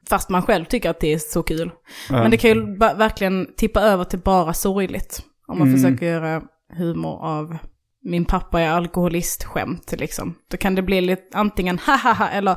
[0.09, 1.71] Fast man själv tycker att det är så kul.
[2.11, 5.23] Men det kan ju verkligen tippa över till bara sorgligt.
[5.47, 6.43] Om man försöker göra
[6.77, 7.57] humor av
[8.03, 10.35] min pappa är alkoholist-skämt liksom.
[10.51, 12.57] Då kan det bli lite antingen hahaha eller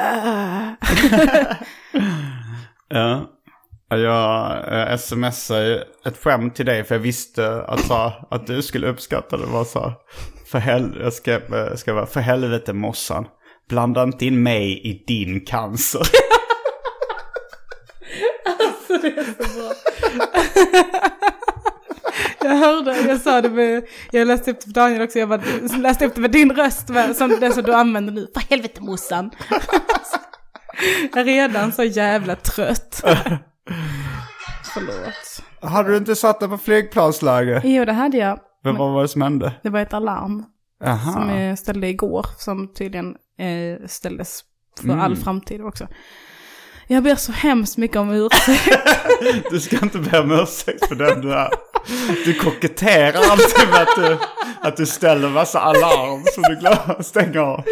[0.00, 0.72] äh.
[2.94, 3.36] Ja.
[3.88, 8.88] Jag eh, smsade ett skämt till dig för jag visste att, så, att du skulle
[8.88, 9.46] uppskatta det.
[9.46, 9.92] Var så,
[10.46, 13.26] för, hel, jag ska, eh, ska vara, för helvete mossan.
[13.68, 16.02] Blanda inte in mig i din cancer.
[18.60, 19.06] Alltså,
[22.40, 25.42] jag hörde, jag sa det med, jag läste upp det för Daniel också, jag bara,
[25.78, 28.26] läste upp det med din röst, med, som det som du använder nu.
[28.34, 29.30] För helvete morsan.
[29.88, 30.18] Alltså
[31.12, 33.02] jag är redan så jävla trött.
[34.74, 35.42] Förlåt.
[35.72, 37.60] Hade du inte satt dig på flygplansläge?
[37.64, 38.40] Jo, det hade jag.
[38.64, 39.52] Men vad var det som hände?
[39.62, 40.44] Det var ett alarm.
[40.84, 41.12] Aha.
[41.12, 44.40] Som jag ställde igår, som tydligen eh, ställdes
[44.82, 45.86] för all framtid också.
[46.92, 48.78] Jag ber så hemskt mycket om ursäkt.
[49.50, 51.50] Du ska inte be om ursäkt för den du är.
[52.24, 54.18] Du koketterar alltid med att du,
[54.60, 57.64] att du ställer massa alarm som du glömmer stänga av.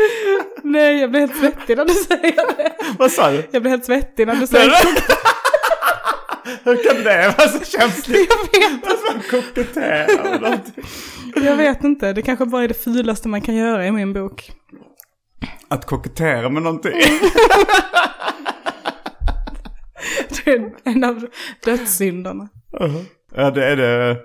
[0.62, 2.72] Nej, jag blir helt svettig när du säger det.
[2.98, 3.48] Vad sa du?
[3.50, 5.02] Jag blir helt svettig när du säger det.
[6.64, 8.32] Hur kan det vara så känsligt?
[8.52, 10.84] Jag vet, koketterar någonting.
[11.34, 14.52] jag vet inte, det kanske bara är det fulaste man kan göra i min bok.
[15.68, 16.92] Att kokettera med någonting.
[20.44, 21.26] Det är en av
[21.64, 22.48] dödssynderna.
[23.34, 24.16] Ja, det är det,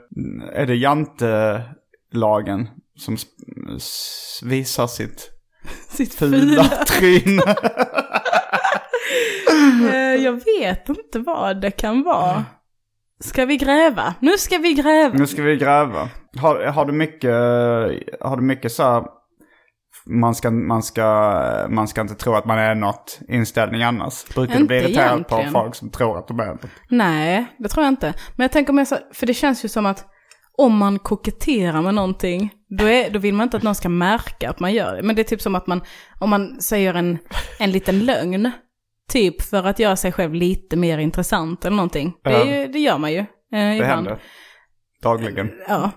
[0.54, 3.18] är det jantelagen som
[4.44, 5.30] visar sitt
[5.90, 7.56] Sitt fula tryne.
[9.94, 12.46] Eh, Jag vet inte vad det kan vara.
[13.20, 14.14] Ska vi gräva?
[14.20, 15.18] Nu ska vi gräva.
[15.18, 16.10] Nu ska vi gräva.
[16.38, 17.32] Har, har du mycket,
[18.22, 19.04] har du mycket så här,
[20.06, 21.06] man ska, man, ska,
[21.70, 24.26] man ska inte tro att man är något inställning annars?
[24.36, 25.46] Brukar du bli irriterad egentligen.
[25.54, 26.66] på folk som tror att de är något?
[26.90, 28.14] Nej, det tror jag inte.
[28.36, 30.06] Men jag tänker mer så, för det känns ju som att
[30.58, 34.50] om man koketterar med någonting, då, är, då vill man inte att någon ska märka
[34.50, 35.04] att man gör det.
[35.04, 35.82] Men det är typ som att man,
[36.20, 37.18] om man säger en,
[37.60, 38.52] en liten lögn,
[39.10, 42.14] typ för att göra sig själv lite mer intressant eller någonting.
[42.24, 43.20] Det, ju, det gör man ju.
[43.20, 43.92] Eh, Det ibland.
[43.92, 44.18] händer.
[45.04, 45.52] Dagligen.
[45.68, 45.92] Ja,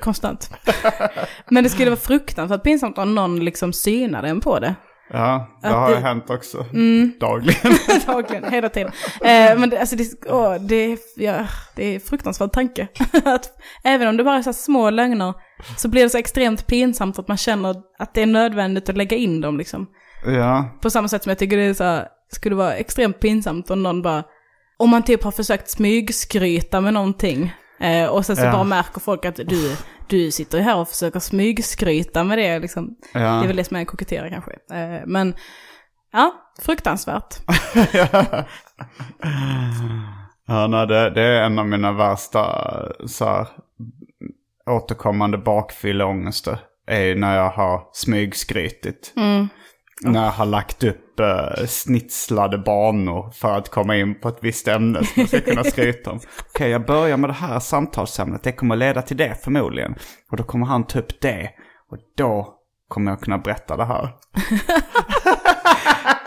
[0.00, 0.50] konstant.
[1.50, 4.74] Men det skulle vara fruktansvärt pinsamt om någon liksom synade en på det.
[5.12, 6.64] Ja, det Att har det- hänt också.
[6.72, 7.12] Mm.
[7.20, 7.72] Dagligen.
[8.06, 8.92] Dagligen, hela tiden.
[9.20, 11.46] Eh, men det, alltså det, åh, det, är- ja,
[11.76, 12.88] det är fruktansvärd tanke.
[13.24, 13.52] att
[13.84, 15.34] även om det bara är så små lögner
[15.76, 19.16] så blir det så extremt pinsamt att man känner att det är nödvändigt att lägga
[19.16, 19.86] in dem liksom.
[20.26, 20.78] ja.
[20.82, 23.82] På samma sätt som jag tycker det är så här, skulle vara extremt pinsamt om
[23.82, 24.24] någon bara,
[24.76, 28.52] om man typ har försökt smygskryta med någonting eh, och sen så Ja.
[28.52, 29.76] bara märker folk att du,
[30.08, 32.96] du sitter här och försöker smygskryta med det liksom.
[33.14, 33.20] Ja.
[33.20, 34.50] Det är väl det som är kokettera kanske.
[34.52, 35.34] Eh, men
[36.12, 37.34] ja, fruktansvärt.
[40.48, 42.44] Ja, nej, det, det är en av mina värsta
[43.06, 43.46] så här,
[44.70, 46.58] återkommande bakfylleångester.
[46.86, 49.12] Är när jag har smygskrytit.
[50.04, 54.68] När jag har lagt upp eh, snitslade banor för att komma in på ett visst
[54.68, 56.20] ämne som jag ska kunna skryta om.
[56.48, 58.42] Okej, jag börjar med det här samtalsämnet.
[58.42, 59.94] Det kommer leda till det förmodligen.
[60.30, 61.50] Och då kommer han ta upp det.
[61.90, 62.54] Och då
[62.88, 64.08] kommer jag kunna berätta det här.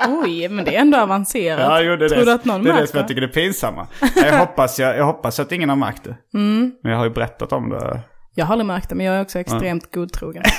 [0.23, 1.60] Oj, men det är ändå avancerat.
[1.60, 3.21] Ja, jo, det är Tror det, du att någon det, är det som jag tycker
[3.21, 3.88] är pinsamma.
[4.15, 6.17] Jag hoppas, jag, jag hoppas att ingen har märkt det.
[6.34, 6.71] Mm.
[6.84, 7.99] Men jag har ju berättat om det.
[8.36, 10.43] Jag har aldrig märkt det, men jag är också extremt godtrogen.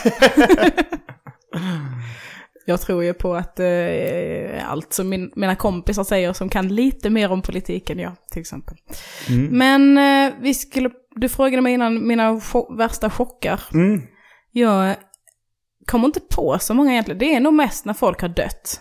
[2.70, 7.10] jag tror ju på att eh, allt som min, mina kompisar säger som kan lite
[7.10, 8.76] mer om politiken jag, till exempel.
[9.28, 9.58] Mm.
[9.58, 13.60] Men eh, vi skulle, du frågade mig innan mina cho- värsta chockar.
[13.74, 14.02] Mm.
[14.52, 14.94] Jag
[15.86, 17.18] kommer inte på så många egentligen.
[17.18, 18.80] Det är nog mest när folk har dött.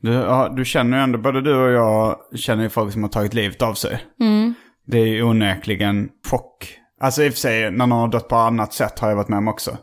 [0.00, 3.10] Du, ja, du känner ju ändå, både du och jag känner ju folk som har
[3.10, 4.04] tagit livet av sig.
[4.20, 4.54] Mm.
[4.86, 6.78] Det är ju onekligen chock.
[7.00, 9.28] Alltså i och för sig, när någon har dött på annat sätt har jag varit
[9.28, 9.78] med om också.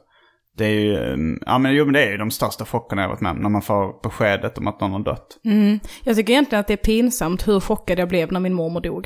[0.61, 3.09] Det är ju, mm, ja men jo men det är ju de största chockerna jag
[3.09, 3.37] varit med om.
[3.37, 5.37] När man får beskedet om att någon har dött.
[6.03, 9.05] Jag tycker egentligen att det är pinsamt hur chockad jag blev när min mormor dog.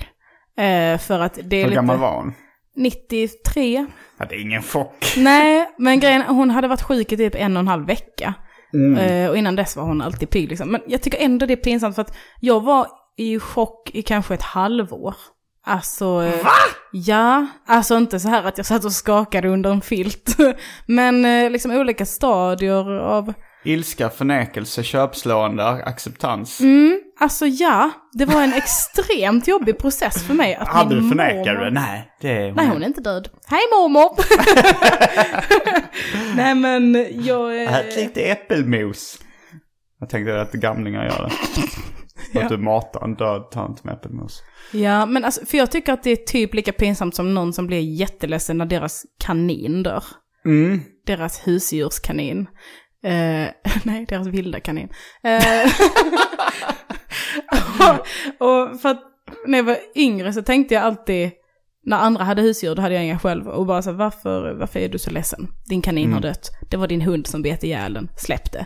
[0.57, 1.75] Eh, för att det är Hur lite...
[1.75, 2.33] gammal var hon?
[2.75, 3.85] 93.
[4.17, 5.13] Ja, det är ingen chock.
[5.17, 8.33] Nej, men grejen hon hade varit sjuk i typ en och en halv vecka.
[8.99, 10.71] Eh, och innan dess var hon alltid pigg liksom.
[10.71, 12.87] Men jag tycker ändå det är pinsamt för att jag var
[13.17, 15.15] i chock i kanske ett halvår.
[15.65, 16.15] Alltså...
[16.19, 16.51] Va?
[16.91, 20.37] Ja, alltså inte så här att jag satt och skakade under en filt.
[20.85, 23.33] Men eh, liksom olika stadier av...
[23.63, 26.59] Ilska, förnekelse, köpslående, acceptans.
[26.61, 30.55] Mm, alltså ja, det var en extremt jobbig process för mig.
[30.55, 31.71] Att Hade du förnekat mormor- det?
[31.71, 33.29] Nej, det är Nej, hon är inte död.
[33.47, 34.15] Hej mormor!
[36.35, 37.63] Nej men jag...
[37.63, 39.19] eh, Ät lite äppelmos.
[39.99, 41.31] Jag tänkte att gamlingar gör det.
[42.33, 44.43] Att du matar en död tant med äppelmos.
[44.71, 47.67] Ja, men alltså, för jag tycker att det är typ lika pinsamt som någon som
[47.67, 50.03] blir jätteledsen när deras kanin dör.
[50.45, 50.81] Mm.
[51.05, 52.47] Deras husdjurskanin.
[53.03, 53.47] Eh,
[53.83, 54.89] nej, deras vilda kanin.
[55.23, 55.71] Eh,
[57.89, 57.99] och,
[58.47, 59.01] och för att
[59.47, 61.31] när jag var yngre så tänkte jag alltid,
[61.83, 63.47] när andra hade husdjur, då hade jag inga själv.
[63.47, 65.47] Och bara så varför, varför är du så ledsen?
[65.69, 66.49] Din kanin har dött.
[66.69, 68.09] Det var din hund som bet ihjäl den.
[68.17, 68.65] Släpp det.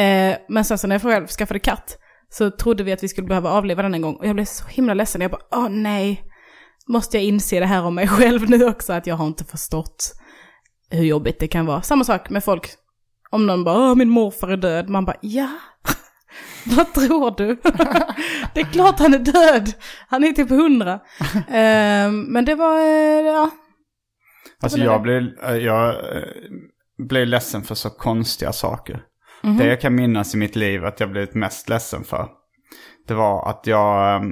[0.00, 1.98] Eh, men sen så när jag själv skaffade katt
[2.30, 4.16] så trodde vi att vi skulle behöva avliva den en gång.
[4.16, 5.20] Och jag blev så himla ledsen.
[5.20, 6.24] Jag bara, åh nej.
[6.88, 8.92] Måste jag inse det här om mig själv nu också?
[8.92, 10.14] Att jag har inte förstått
[10.90, 11.82] hur jobbigt det kan vara.
[11.82, 12.68] Samma sak med folk.
[13.30, 14.88] Om någon bara, åh min morfar är död.
[14.88, 15.48] Man bara, ja.
[16.64, 17.46] Vad tror du?
[18.54, 19.72] det är klart han är död.
[20.08, 21.00] Han är typ hundra.
[21.48, 23.50] Ehm, men det var, eh, ja.
[24.62, 26.22] Alltså jag blev, eh, jag eh,
[27.08, 29.02] blev ledsen för så konstiga saker.
[29.42, 29.56] Mhm.
[29.56, 32.28] Det jag kan minnas i mitt liv att jag blivit mest ledsen för.
[33.06, 34.28] Det var att jag, eh,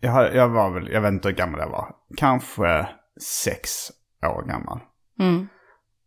[0.00, 1.86] jag, jag var väl, jag vet inte hur gammal jag var.
[2.16, 2.86] Kanske
[3.44, 3.70] sex
[4.26, 4.80] år gammal.
[5.20, 5.48] Mm.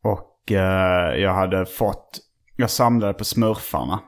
[0.03, 2.19] Och eh, jag hade fått,
[2.55, 3.99] jag samlade på smurfarna.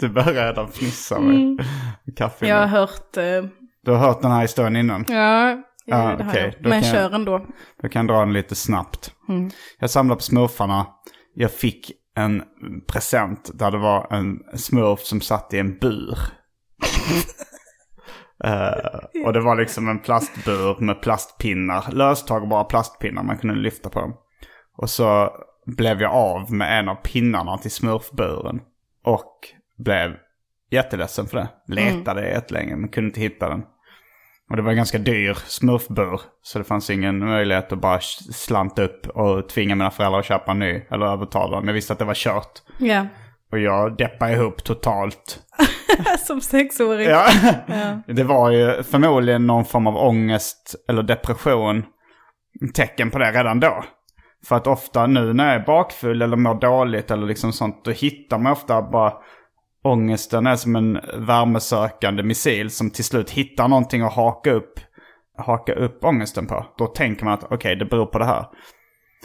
[0.00, 1.58] Du börjar redan fnissa med
[2.16, 2.46] kaffe.
[2.46, 2.56] Mm.
[2.58, 3.50] Jag har hört, eh,
[3.84, 5.04] Du har hört den här historien innan?
[5.08, 6.52] ja, Ja, det har jag.
[6.62, 7.46] Då Men jag- kör ändå.
[7.82, 9.12] Jag kan dra den lite snabbt.
[9.28, 9.50] Mm.
[9.78, 10.86] Jag samlade på smurfarna.
[11.34, 12.42] Jag fick en
[12.86, 16.18] present där det var en smurf som satt i en bur.
[18.44, 21.92] uh, och det var liksom en plastbur med plastpinnar.
[21.92, 24.14] Löstagbara plastpinnar, man kunde lyfta på dem.
[24.76, 25.30] Och så
[25.66, 28.60] blev jag av med en av pinnarna till smurfburen.
[29.02, 29.38] Och
[29.78, 30.16] blev
[30.70, 31.48] jätteledsen för det.
[31.68, 33.62] Letade jättelänge men kunde inte hitta den.
[34.50, 36.20] Och det var en ganska dyr smurfbur.
[36.42, 38.00] Så det fanns ingen möjlighet att bara
[38.32, 40.82] slanta upp och tvinga mina föräldrar att köpa en ny.
[40.90, 41.66] Eller övertala dem.
[41.66, 42.62] Jag visste att det var kört.
[42.78, 43.06] Ja,
[43.52, 45.40] Och jag deppade ihop totalt.
[46.26, 47.08] som sexåring.
[47.08, 47.26] Ja.
[48.06, 51.84] Det var ju förmodligen någon form av ångest eller depression.
[52.74, 53.84] Tecken på det redan då.
[54.48, 57.84] För att ofta nu när jag är bakfull eller mår dåligt eller liksom sånt.
[57.84, 59.12] Då hittar man ofta bara
[59.86, 60.92] ångesten är som en
[61.26, 64.80] värmesökande missil som till slut hittar någonting att haka upp,
[65.38, 66.66] haka upp ångesten på.
[66.78, 68.46] Då tänker man att okej, det beror på det här.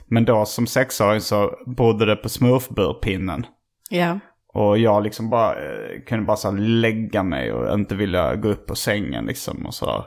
[0.08, 3.46] Men då som sexåring så berodde det på smurfburpinnen.
[3.90, 4.20] Ja.
[4.54, 8.68] Och jag liksom bara eh, kunde bara så lägga mig och inte vilja gå upp
[8.68, 10.06] på sängen liksom och sådär.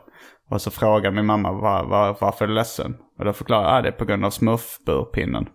[0.50, 2.96] Och så frågade min mamma var, var, varför är du ledsen?
[3.18, 5.48] Och då förklarade jag att det är på grund av smurfburpinnen.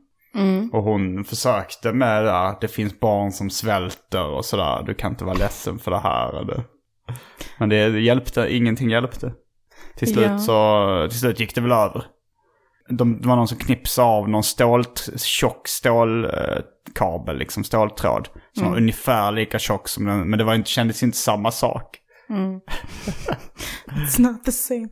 [0.74, 4.84] Och hon försökte med det där, det finns barn som svälter och sådär.
[4.86, 6.44] Du kan inte vara ledsen för det här.
[6.46, 6.64] Det.
[7.58, 9.34] Men det hjälpte, ingenting hjälpte.
[9.98, 10.38] Till slut Ja.
[10.40, 12.06] så, till slut gick det väl över.
[12.90, 14.84] De, det var någon som knipsade av någon stål,
[15.18, 18.30] tjock stålkabel, liksom ståltråd.
[18.58, 21.98] Som var ungefär lika tjock som den, men det var inte, kändes inte samma sak.
[23.88, 24.90] It's not the same.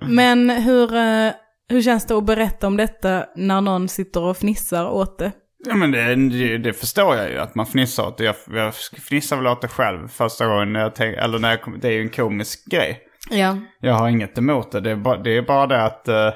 [0.00, 1.30] Men hur, eh,
[1.68, 5.32] hur känns det att berätta om detta när någon sitter och fnissar åt det?
[5.66, 8.24] Ja men det, det, det förstår jag ju att man fnissar åt det.
[8.24, 11.78] Jag, jag fnissar väl åt det själv första gången jag tänk, eller när jag kom,
[11.80, 13.00] det är ju en komisk grej.
[13.30, 13.56] Ja.
[13.80, 14.80] Jag har inget emot det.
[14.80, 16.30] Det är bara det, är bara det att eh,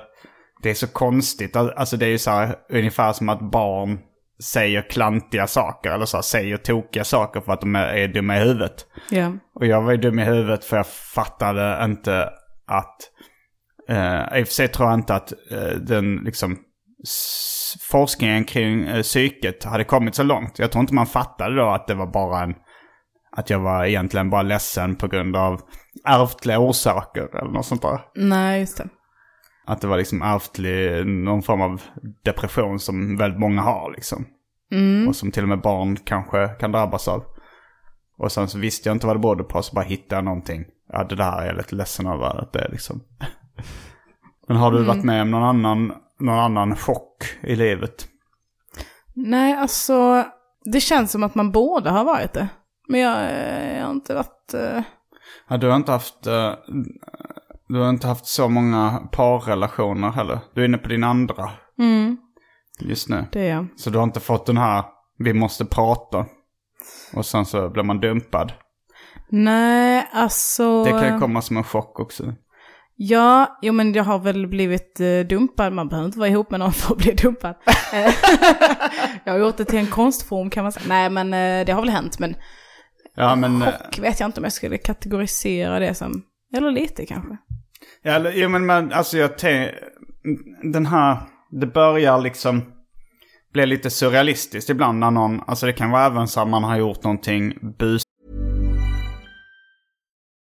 [0.62, 1.56] det är så konstigt.
[1.56, 3.98] Al- Alltså det är ju så här ungefär som att barn
[4.44, 5.90] säger klantiga saker.
[5.90, 8.86] Eller så här, säger tokiga saker för att de är, är dumma i huvudet.
[9.10, 9.32] Ja.
[9.54, 12.30] Och jag var ju dum i huvudet för jag fattade inte
[12.66, 12.96] att...
[13.92, 16.58] Eh, I och för sig tror jag inte att eh, den liksom
[17.90, 20.58] forskningen kring eh, psyket hade kommit så långt.
[20.58, 22.54] Jag tror inte man fattade då att det var bara en...
[23.36, 25.60] Att jag var egentligen bara ledsen på grund av
[26.04, 28.00] ärftliga orsaker eller något sånt där.
[28.14, 28.88] Nej, just det.
[29.66, 31.82] Att det var liksom ärftlig, någon form av
[32.24, 34.26] depression som väldigt många har liksom.
[35.08, 37.24] Och som till och med barn kanske kan drabbas av.
[38.18, 40.64] Och sen så visste jag inte vad det berodde på, så bara hittade jag någonting.
[40.92, 43.00] Ja, det där är jag lite ledsen över att det är liksom.
[44.48, 48.08] Men har du varit med om någon annan, någon annan chock i livet?
[49.14, 50.24] Nej, alltså
[50.64, 52.48] det känns som att man borde ha varit det.
[52.88, 54.54] Men jag, eh, jag har inte varit...
[54.54, 54.82] eh,
[55.48, 56.52] Ja, du har inte haft, eh,
[57.68, 60.38] du har inte haft så många parrelationer heller.
[60.54, 62.16] Du är inne på din andra Mm,
[62.80, 63.24] just nu.
[63.32, 63.66] det är jag.
[63.76, 64.84] Så du har inte fått den här,
[65.18, 66.26] vi måste prata.
[67.14, 68.52] Och sen så blir man dumpad.
[69.28, 70.84] Nej, alltså...
[70.84, 72.34] Det kan ju komma som en chock också.
[73.04, 75.72] Ja, jo men jag har väl blivit eh, dumpad.
[75.72, 77.54] Man behöver inte vara ihop med någon för att bli dumpad.
[79.24, 80.84] Jag har gjort det till en konstform kan man säga.
[80.88, 82.18] Nej men eh, det har väl hänt.
[82.18, 82.34] Men
[83.14, 83.62] Ja, men...
[83.62, 86.22] eh, chock vet jag inte om jag skulle kategorisera det som.
[86.56, 87.36] Eller lite kanske.
[88.02, 89.74] Ja, eller- jo, men man, alltså jag tänker,
[90.72, 91.16] den här,
[91.50, 92.62] det börjar liksom
[93.52, 96.76] bli lite surrealistiskt ibland när någon, alltså det kan vara även så att man har
[96.76, 98.02] gjort någonting bus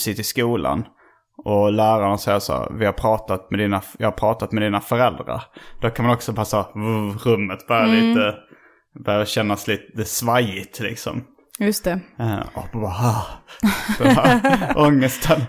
[0.00, 0.84] Sitt i skolan.
[1.44, 4.80] Och läraren säger så här, vi har pratat med dina, jag har pratat med dina
[4.80, 5.42] föräldrar.
[5.80, 8.34] Då kan man också vrr, rummet börjar lite,
[9.04, 11.24] börjar kännas lite svajigt liksom.
[11.58, 12.00] Just det.
[12.20, 13.22] Uh, och bara,
[14.86, 15.40] ångesten.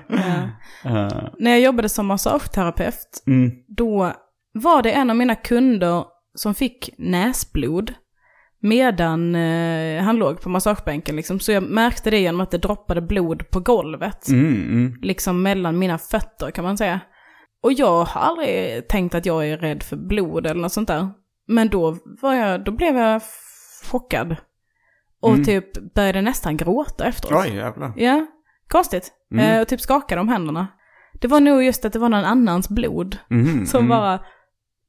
[0.84, 4.12] Eh, När jag jobbade som massageterapeut, mm, då
[4.54, 7.94] var det en av mina kunder som fick näsblod
[8.62, 11.16] medan eh, han låg på massagebänken.
[11.16, 11.40] Liksom.
[11.40, 14.30] Så jag märkte det genom att det droppade blod på golvet.
[14.30, 14.96] mm, mm.
[15.02, 17.00] Liksom mellan mina fötter kan man säga.
[17.64, 21.10] Och jag har aldrig tänkt att jag är rädd för blod eller något sånt där.
[21.48, 23.22] Men då, var jag, då blev jag
[23.92, 24.36] chockad.
[25.22, 25.44] Och Mm.
[25.44, 27.46] typ började nästan gråta efteråt.
[27.46, 27.94] Oj, jävlar.
[27.96, 28.26] Ja,
[28.68, 29.12] konstigt.
[29.34, 29.46] Mm.
[29.56, 30.68] Eh, och typ skakade om händerna.
[31.14, 33.90] Det var nog just att det var någon annans blod Mhm, som mm.
[33.90, 34.20] bara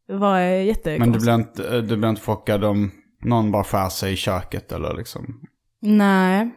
[0.09, 1.01] var eh, jättekonstigt.
[1.01, 2.91] Men du blir, inte, du blir inte chockad om
[3.25, 5.41] någon bara skär sig i köket eller liksom?
[5.81, 6.51] Nej,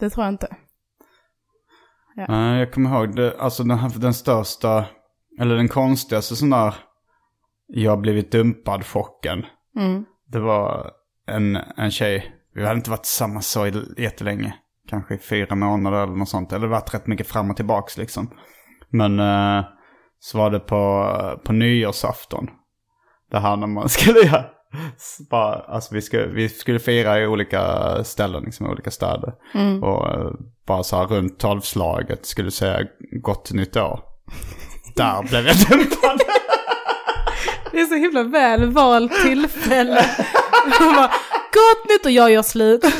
[0.00, 0.56] det tror jag inte.
[2.28, 4.84] Nej, jag kommer ihåg det, alltså den, här, den största,
[5.40, 6.74] eller den konstigaste sån där,
[7.66, 9.46] jag har blivit dumpad chocken.
[9.76, 10.04] Mm.
[10.26, 10.90] Det var
[11.26, 14.54] en, en tjej, vi hade inte varit tillsammans så jättelänge.
[14.88, 16.52] Kanske i fyra månader eller något sånt.
[16.52, 18.30] Eller varit rätt mycket fram och tillbaks liksom.
[18.88, 19.64] Men eh,
[20.18, 21.12] så var det på,
[21.44, 22.50] på nyårsafton.
[23.30, 24.44] Det här när man skulle göra.
[25.30, 29.32] Bara, alltså vi skulle, vi skulle fira i olika ställen, liksom i olika städer.
[29.82, 30.30] Och eh,
[30.66, 32.80] bara så här runt tolvslaget skulle säga
[33.22, 34.00] gott nytt år.
[34.96, 36.20] Där blev jag dumpad.
[37.72, 40.04] Det är så himla väl valt tillfälle.
[40.80, 41.10] Bara,
[41.52, 42.82] Gott nytt och jag gör slut.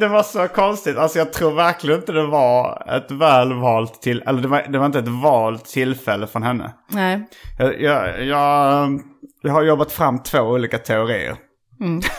[0.00, 0.96] Det var så konstigt.
[0.96, 4.78] Alltså jag tror verkligen inte det var ett väl valt till, eller det var, det
[4.78, 6.72] var inte ett valt tillfälle från henne.
[6.88, 7.28] Nej.
[7.58, 9.00] Jag, jag, jag,
[9.42, 11.36] jag har jobbat fram två olika teorier.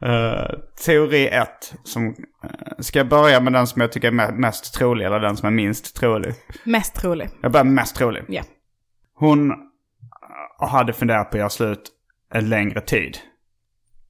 [0.00, 2.06] Eh, teori ett, som,
[2.44, 5.36] eh, ska jag börja med den som jag tycker är me- mest trolig eller den
[5.36, 6.34] som är minst trolig?
[6.64, 7.28] Mest trolig.
[7.42, 8.24] Jag börjar med mest trolig.
[8.28, 8.42] Ja.
[9.14, 9.50] Hon
[10.60, 11.90] eh, hade funderat på att göra slut
[12.34, 13.18] en längre tid.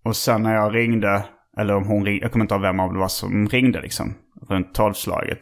[0.04, 1.24] Och sen när jag ringde
[1.58, 4.14] eller om hon ringde, jag kommer inte ihåg vem av det var som ringde liksom,
[4.48, 5.40] runt tolvslaget.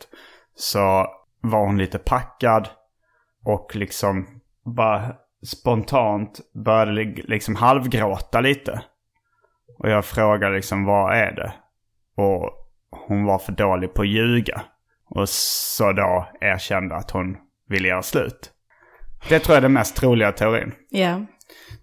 [0.55, 1.07] Så
[1.41, 2.69] var hon lite packad
[3.45, 4.27] och liksom
[4.77, 5.15] bara
[5.47, 8.83] spontant började li- liksom halvgråta lite.
[9.79, 11.53] Och jag frågade liksom vad är det?
[12.23, 12.53] Och
[12.91, 14.63] hon var för dålig på att ljuga.
[15.11, 17.37] Och så då erkände att hon
[17.69, 18.51] ville göra slut.
[19.29, 20.73] Det tror jag är den mest troliga teorin.
[20.91, 21.21] Ja.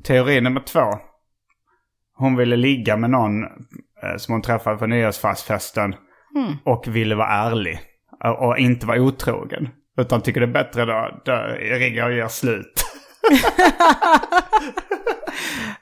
[0.04, 1.00] Teori nummer två.
[2.16, 5.96] Hon ville ligga med någon eh, som hon träffade på nyårsfesten.
[6.66, 7.80] Och ville vara ärlig.
[8.24, 9.70] Och, och inte vara otrogen.
[9.98, 12.83] Utan tycker det är bättre då, då ringer jag och gör slut.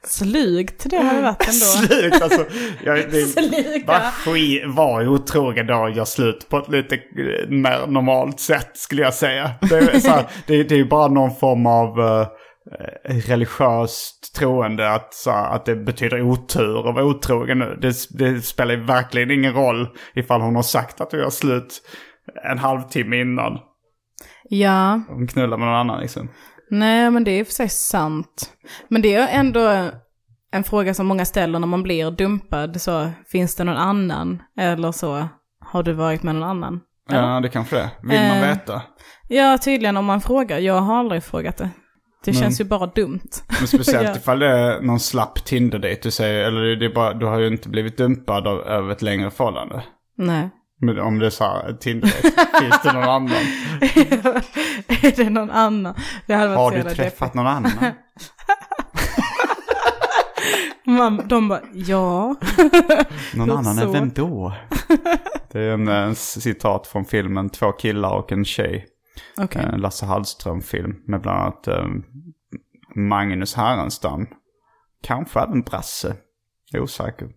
[0.03, 1.65] Slugt det hade varit ändå.
[1.65, 2.45] slut alltså.
[2.83, 4.01] Jag, det, Sluga.
[4.67, 7.01] var otrogen då gör slut på ett lite eh,
[7.49, 9.51] mer normalt sätt skulle jag säga.
[9.61, 12.27] Det är, här, det, det är ju bara någon form av eh,
[13.27, 17.77] religiöst troende att, så här, att det betyder otur att vara otrogen nu.
[17.81, 21.81] Det, det spelar verkligen ingen roll ifall hon har sagt att vi gör slut
[22.51, 23.59] en halvtimme innan.
[24.49, 26.29] Ja, Hon knullar med någon annan liksom.
[26.72, 28.49] Nej men det är i och för sig sant.
[28.88, 29.89] Men det är ändå
[30.51, 32.82] en fråga som många ställer när man blir dumpad.
[32.82, 34.41] Så finns det någon annan?
[34.57, 35.28] Eller så
[35.65, 36.80] har du varit med någon annan?
[37.09, 37.89] Ja, det kanske det.
[38.03, 38.47] Vill man Eh.
[38.47, 38.82] veta?
[39.30, 40.59] Ja, tydligen om man frågar.
[40.59, 41.69] Jag har aldrig frågat det.
[42.26, 43.30] Det Men- känns ju bara dumt.
[43.59, 44.15] Men speciellt Ja.
[44.15, 47.47] ifall det är någon slapp Tinder-dejt du säger, eller det är bara, du har ju
[47.47, 49.84] inte blivit dumpad av, över ett längre förhållande.
[50.17, 50.49] Nej.
[50.82, 53.32] Men om det är så här, Tinder-dejt, finns det någon annan?
[54.88, 55.95] är det någon annan?
[56.25, 57.71] Det hade varit Har du träffat någon annan?
[57.71, 58.34] deppigt.
[60.86, 62.36] Man, de bara, ja.
[63.34, 63.75] Någon annan?
[63.75, 63.82] så.
[63.82, 64.53] än Vem då?
[65.51, 68.88] Det är en, en citat från filmen Två killar och en tjej.
[69.38, 69.65] Okej.
[69.73, 71.86] En Lasse Hallström-film med bland annat eh,
[72.95, 74.27] Magnus Härenstam.
[75.03, 76.15] Kanske även Brasse.
[76.71, 77.29] Jag är osäker.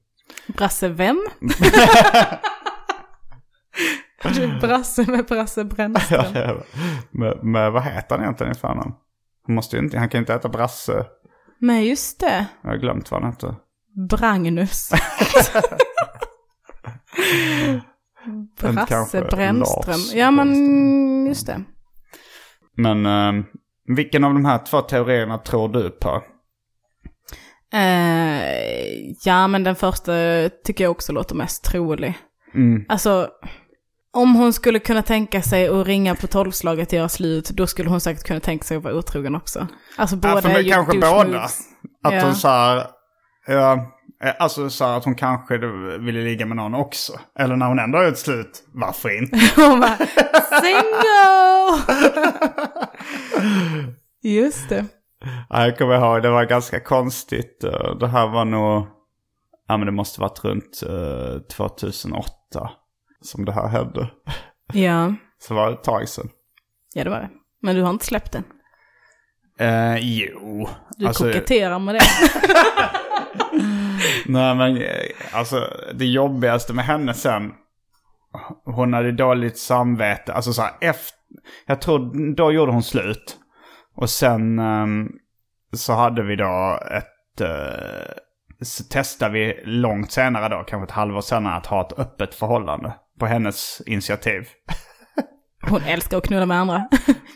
[0.47, 1.27] Brasse vem?
[4.35, 6.25] Du är Brasse med Brasse Brännström.
[6.35, 6.57] Ja,
[7.11, 8.93] men, men vad heter han egentligen i förnamn?
[9.47, 11.07] Han, måste inte, han kan ju inte heta Brasse.
[11.59, 13.55] Men just det, Jag har glömt vad han heter.
[14.09, 14.91] Bragnus.
[18.61, 20.01] Brasse Brännström.
[20.15, 21.61] Ja men just det.
[22.77, 23.45] Men eh,
[23.97, 26.23] vilken av de här två teorierna tror du på?
[27.73, 28.43] Eh,
[29.25, 30.13] ja men den första
[30.65, 32.15] tycker jag också låter mest trolig.
[32.55, 32.85] Mm.
[32.89, 33.29] Alltså,
[34.15, 37.89] om hon skulle kunna tänka sig att ringa på tolvslaget och göra slut, då skulle
[37.91, 39.67] hon säkert kunna tänka sig att vara otrogen också.
[39.97, 41.41] Alltså båda Ja, för är ju kanske båda.
[41.41, 42.21] Att Ja.
[42.25, 42.87] hon så här,
[43.47, 43.73] ja,
[44.25, 45.59] eh, alltså så här att hon kanske
[45.99, 47.13] ville ligga med någon också.
[47.39, 49.41] Eller när hon ändå har gjort slut, varför inte?
[49.57, 49.97] Hon bara,
[50.61, 51.95] single!
[54.23, 54.85] Just det.
[55.49, 57.65] Ja, jag kommer ihåg, det var ganska konstigt.
[57.65, 58.87] Eh, Det här var nog,
[59.69, 62.71] ja men det måste varit runt eh, 2008
[63.25, 64.11] som det här hände.
[64.73, 66.29] Ja, Så var det ett tag sedan.
[66.95, 67.31] ja det var det.
[67.63, 68.45] Men du har inte släppt den.
[69.59, 70.69] Eh, jo.
[70.99, 72.01] Du alltså, koketterar med det.
[74.27, 77.53] nej men eh, alltså det jobbigaste med henne sen.
[78.65, 80.33] Hon hade dåligt samvete.
[80.33, 81.19] Alltså så här efter.
[81.67, 83.39] Jag tror då gjorde hon slut.
[83.97, 85.09] Och sen ehm,
[85.73, 87.41] så hade vi då ett...
[87.41, 88.13] eh,
[88.63, 92.93] så testade vi långt senare då, kanske ett halvår senare, att ha ett öppet förhållande.
[93.21, 94.49] På hennes initiativ.
[95.71, 96.79] Hon älskar att knulla med andra.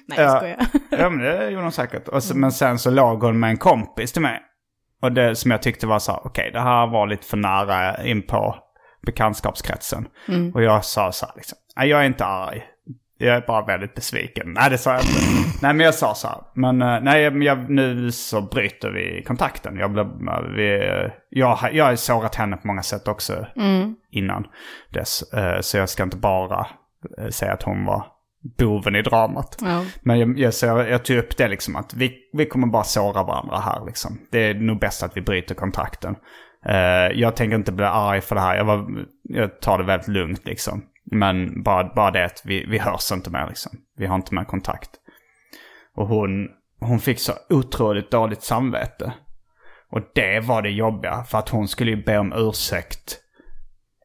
[0.07, 0.37] Nej, jag Ja.
[0.37, 0.67] skojar.
[1.03, 2.09] Ja men det gjorde hon säkert.
[2.09, 4.41] Och så, men sen så låg hon med en kompis till mig.
[5.03, 8.27] Och det som jag tyckte var så okej det här var lite för nära in
[8.27, 8.57] på
[9.07, 10.09] bekantskapskretsen.
[10.55, 12.63] Och jag sa så här liksom, jag är inte arg.
[13.21, 14.53] Jag är bara väldigt besviken.
[14.53, 15.21] Nej det sa jag inte.
[15.63, 19.23] nej men jag sa så här, men eh, nej men jag, nu så bryter vi
[19.27, 19.77] kontakten.
[19.79, 20.07] Jag, blev,
[20.57, 20.81] vi,
[21.31, 23.47] jag, jag har sårat henne på många sätt också
[24.11, 24.45] innan
[24.93, 25.33] dess.
[25.33, 26.67] Eh, Så jag ska inte bara
[27.19, 28.07] eh, säga att hon var
[28.59, 29.57] boven i dramat.
[29.61, 29.83] Ja.
[30.03, 32.85] Men jag, jag, så jag, jag tog upp det liksom att vi, vi kommer bara
[32.85, 34.19] såra varandra här liksom.
[34.33, 36.15] Det är nog bäst att vi bryter kontakten.
[36.67, 38.57] Eh, jag tänker inte bli arg för det här.
[38.57, 38.87] Jag, var,
[39.23, 40.83] jag tar det väldigt lugnt liksom.
[41.11, 43.73] Men bara, bara det att vi, vi hörs inte mer liksom.
[43.97, 44.91] Vi har inte mer kontakt.
[45.95, 46.49] Och hon,
[46.81, 49.13] hon fick så otroligt dåligt samvete.
[49.91, 51.25] Och det var det jobbiga.
[51.25, 53.21] För att hon skulle ju be om ursäkt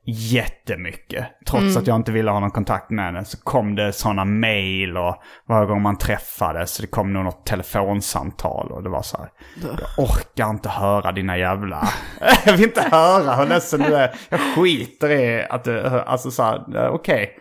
[0.05, 1.25] jättemycket.
[1.47, 4.97] Trots att jag inte ville ha någon kontakt med henne så kom det sådana mail
[4.97, 5.15] och
[5.49, 9.29] varje gång man träffades så det kom nog något telefonsamtal och det var så här.
[9.61, 11.87] Jag orkar inte höra dina jävla...
[12.45, 14.15] jag vill inte höra hur ledsen du är.
[14.29, 15.81] Jag skiter i att du...
[15.85, 17.39] Alltså så här, eh, okej.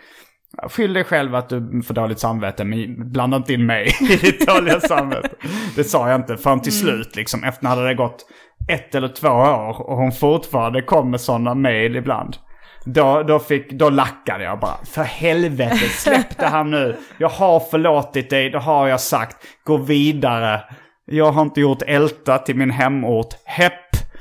[0.68, 4.46] Skyll dig själv att du får dåligt samvete, men blanda inte in mig i ditt
[4.46, 5.30] dåliga samvete.
[5.76, 7.44] Det sa jag inte förrän till slut, liksom.
[7.44, 8.26] Efter hade det gått
[8.68, 12.36] ett eller två år och hon fortfarande kom med sådana mail ibland.
[12.84, 14.76] Då, då, fick, då lackade jag bara.
[14.84, 16.96] För helvete, släpp det här nu.
[17.18, 19.36] Jag har förlåtit dig, det har jag sagt.
[19.64, 20.60] Gå vidare.
[21.04, 23.34] Jag har inte gjort Älta till min hemort.
[23.44, 23.72] Hepp!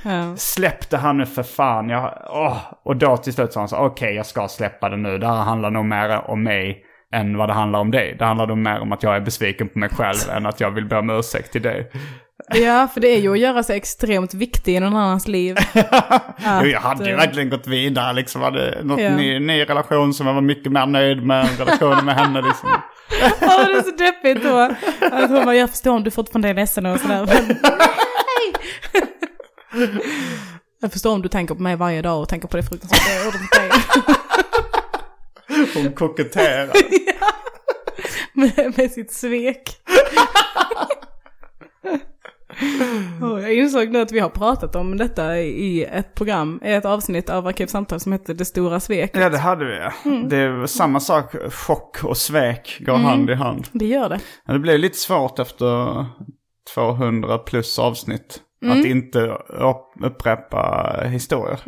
[0.04, 0.36] Ja.
[0.36, 1.90] Släpp det här nu för fan.
[1.90, 2.58] Jag, åh.
[2.86, 5.18] Och då till slut sa han så okej jag ska släppa det nu.
[5.18, 8.16] Det här handlar nog mer om mig än vad det handlar om dig.
[8.20, 10.72] Det handlar nog mer om att jag är besviken på mig själv än att jag
[10.72, 11.92] vill be om ursäkt till dig.
[12.50, 15.56] Ja, för det är ju att göra sig extremt viktig i någon annans liv.
[16.62, 18.42] Jo, jag hade ju eh, verkligen gått vidare liksom.
[18.42, 19.16] Hade något Ja.
[19.16, 21.42] ny, ny relation som jag var mycket mer nöjd med.
[21.46, 22.70] än Relationen med henne liksom.
[23.42, 24.58] Ja, det är så deppigt då.
[25.16, 27.26] Att hon bara, jag förstår om du fortfarande är ledsen och sådär.
[27.26, 27.58] Men!
[30.82, 33.26] Jag förstår om du tänker på mig varje dag och tänker på det fruktansvärda jag
[33.26, 33.70] gjorde mot dig.
[35.84, 36.70] Hon koketterar.
[38.34, 39.64] med, med sitt svek.
[43.42, 47.30] Jag insåg nu att vi har pratat om detta i ett program, i ett avsnitt
[47.30, 49.22] av Arkivsamtal som heter Det stora sveket.
[49.22, 49.78] Ja, det hade vi.
[49.78, 49.92] ja.
[50.30, 51.36] Det är samma sak.
[51.54, 53.68] Chock och svek går hand i hand.
[53.72, 54.20] Det gör det.
[54.46, 56.06] Ja, det blev lite svårt efter
[56.76, 58.40] 200 plus avsnitt.
[58.66, 61.60] Att inte upp- upprepa historier.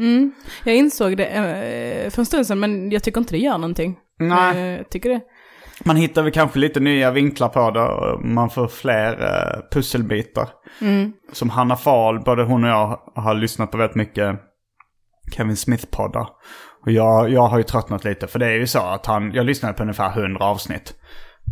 [0.63, 3.97] Jag insåg det eh, för en stund sedan, men jag tycker inte det gör någonting.
[4.19, 4.57] Nej.
[4.57, 5.21] Eh, Jag tycker det.
[5.83, 7.81] Man hittar väl kanske lite nya vinklar på det.
[7.81, 10.49] och Man får fler eh, pusselbitar.
[11.31, 14.39] Som Hanna Fahl, både hon och jag har lyssnat på väldigt mycket
[15.35, 16.27] Kevin Smith-poddar.
[16.85, 19.45] Och jag, jag har ju tröttnat lite, för det är ju så att han, jag
[19.45, 20.93] lyssnade på ungefär 100 avsnitt.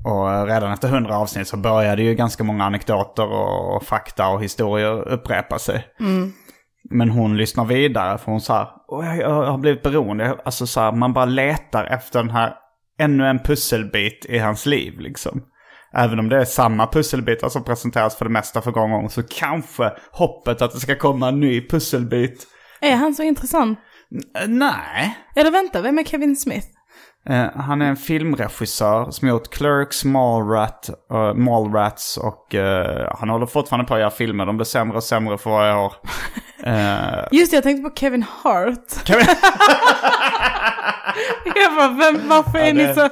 [0.05, 4.27] Och eh, redan efter 100 avsnitt så började ju ganska många anekdoter och, och fakta
[4.27, 5.85] och historier upprepa sig.
[6.89, 10.37] Men hon lyssnar vidare för hon sa, "Åh, jag, jag har blivit beroende.
[10.45, 12.53] Alltså så här, man bara letar efter den här,
[12.99, 15.43] ännu en pusselbit i hans liv liksom.
[15.93, 19.23] Även om det är samma pusselbitar som presenteras för det mesta för gång gång så
[19.23, 22.47] kanske hoppet att det ska komma en ny pusselbit.
[22.81, 23.79] Är han så intressant?
[24.39, 25.17] Eh, nej.
[25.35, 26.67] Eller vänta, vem är Kevin Smith?
[27.29, 33.45] Eh, han är en filmregissör som gjort Clerks, Mallrat, uh, Mallrats och eh, han håller
[33.45, 34.45] fortfarande på att göra filmer.
[34.45, 35.93] De blir sämre och sämre för varje år.
[37.31, 39.09] Just det, jag tänkte på Kevin Hart.
[41.55, 43.09] jag bara, vem, varför är ni det- så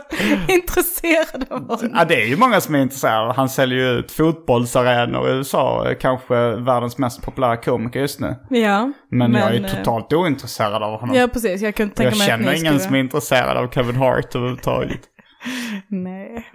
[0.48, 1.92] intresserade av honom?
[1.96, 3.34] Ja, det är ju många som är intresserade.
[3.34, 5.94] Han säljer ju ut fotbollsarenor i USA.
[6.00, 8.36] Kanske världens mest populära komiker just nu.
[8.50, 11.16] Ja, Men, jag är eh, totalt ointresserad av honom.
[11.16, 11.62] Ja, precis.
[11.62, 12.80] Jag kunde tänka jag mig att känner ni ingen skulle...
[12.88, 15.00] som är intresserad av Kevin Hart överhuvudtaget.
[15.88, 16.46] Nej.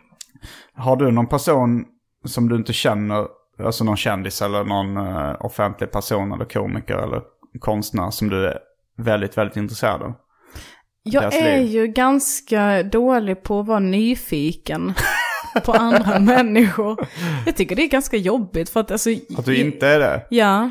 [0.76, 1.84] Har du någon person
[2.24, 3.26] som du inte känner,
[3.64, 7.22] alltså någon kändis eller någon eh, offentlig person eller komiker eller
[7.60, 8.58] konstnär som du är
[8.98, 10.12] väldigt, väldigt intresserad av?
[11.06, 14.94] Jag är ju ganska dålig på att vara nyfiken
[15.64, 17.06] på andra människor.
[17.46, 19.10] Jag tycker det är ganska jobbigt för att alltså...
[19.38, 20.26] Att du inte är det?
[20.30, 20.70] Ja,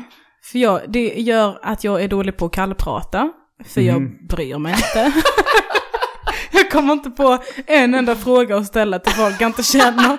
[0.50, 3.32] för jag, det gör att jag är dålig på att kallprata.
[3.64, 3.88] För Mhm.
[3.88, 5.12] jag bryr mig inte.
[6.52, 10.18] jag kommer inte på en enda fråga att ställa till folk jag inte känner.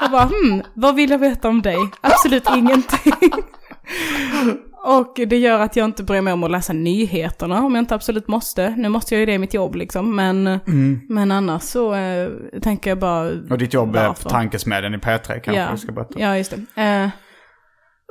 [0.00, 1.76] Jag bara, hmm, vad vill jag veta om dig?
[2.00, 3.12] Absolut ingenting.
[4.84, 7.94] Och det gör att jag inte bryr mig om att läsa nyheterna om jag inte
[7.94, 8.70] absolut måste.
[8.70, 10.60] Nu måste jag ju det i mitt jobb liksom, men,
[11.08, 12.28] men annars så eh,
[12.62, 13.30] tänker jag bara...
[13.30, 13.50] Mm.
[13.50, 14.22] Och ditt jobb är varför?
[14.22, 16.20] på tankesmedjan i P3 kanske ja, du ska berätta.
[16.20, 16.82] Ja, just det.
[16.82, 17.08] Eh,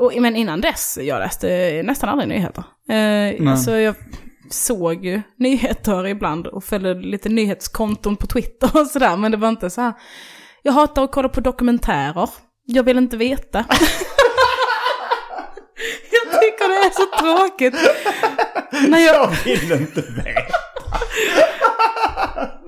[0.01, 2.63] och, men innan dess, jag läste nästan aldrig nyheter.
[2.89, 3.95] Eh, alltså jag
[4.49, 9.49] såg ju nyheter ibland och följde lite nyhetskonton på Twitter och sådär, men det var
[9.49, 9.93] inte så här.
[10.63, 12.29] Jag hatar att kolla på dokumentärer.
[12.65, 13.65] Jag vill inte veta.
[16.61, 17.75] jag tycker det är så tråkigt.
[18.89, 20.55] När jag, vill inte veta.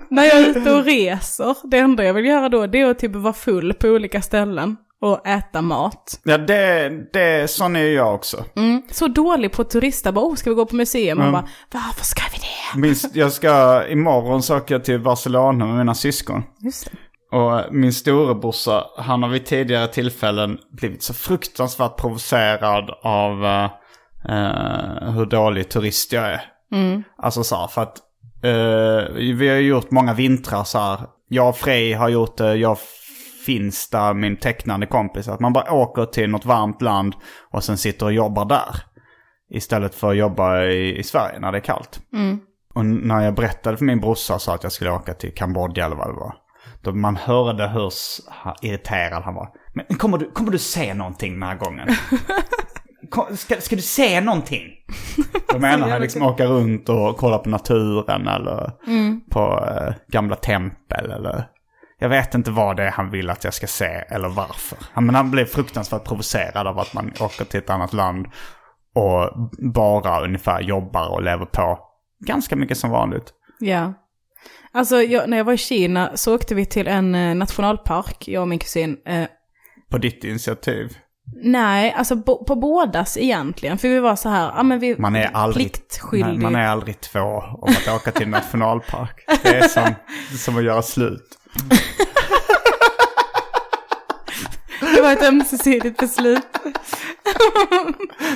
[0.09, 2.99] när jag är ute och reser, det enda jag vill göra då det är att
[2.99, 6.19] typ vara full på olika ställen och äta mat.
[6.23, 8.45] Ja, det, det, sån är ju jag också.
[8.55, 8.81] Mm.
[8.91, 11.17] Så dålig på turista, bara oh, ska vi gå på museum?
[11.17, 12.79] Man bara, varför ska vi det?
[12.79, 16.43] Min, jag ska, imorgon så åker jag till Barcelona med mina syskon.
[16.59, 16.97] Just det.
[17.37, 23.69] Och min storebrorsa, han har vid tidigare tillfällen blivit så fruktansvärt provocerad av eh,
[24.29, 26.41] eh, hur dålig turist jag är.
[27.17, 27.97] Alltså så här, för att
[28.43, 30.99] eh, vi har gjort många vintrar så här.
[31.27, 32.77] Jag och Frej har gjort det, jag
[33.45, 35.27] finns där, min tecknande kompis.
[35.27, 37.13] Att man bara åker till något varmt land
[37.51, 38.75] och sen sitter och jobbar där.
[39.49, 41.99] Istället för att jobba i, i Sverige när det är kallt.
[42.73, 45.95] Och när jag berättade för min brorsa så att jag skulle åka till Kambodja eller
[45.95, 46.35] vad det var.
[46.81, 47.91] Då man hörde hur
[48.61, 49.49] irriterad han var.
[49.73, 51.87] Men kommer du, kommer du se någonting den här gången?
[53.35, 54.63] Ska, ska du se någonting?
[55.47, 58.71] Då menar han liksom åka runt och kolla på naturen eller
[59.29, 61.45] på eh, gamla tempel eller...
[61.99, 64.77] Jag vet inte vad det är han vill att jag ska se eller varför.
[64.93, 68.25] Han- Men han blev fruktansvärt provocerad av att man åker till ett annat land
[68.95, 69.31] och
[69.73, 71.79] bara ungefär jobbar och lever på
[72.25, 73.33] ganska mycket som vanligt.
[73.59, 73.93] Ja.
[74.71, 78.41] Alltså jag, när jag var i Kina så åkte vi till en eh, nationalpark, jag
[78.41, 78.97] och min kusin.
[79.05, 79.25] Eh,
[79.91, 80.97] På ditt initiativ.
[81.43, 83.77] Nej, alltså bo, på bådas egentligen.
[83.77, 86.39] För vi var så här, ja men vi Man är aldrig, pliktskyldig.
[86.41, 87.19] man är aldrig två
[87.61, 89.23] om att åka till en nationalpark.
[89.43, 89.93] Det är som,
[90.37, 91.37] som att göra slut.
[94.95, 96.43] Det var ett ömsesidigt beslut.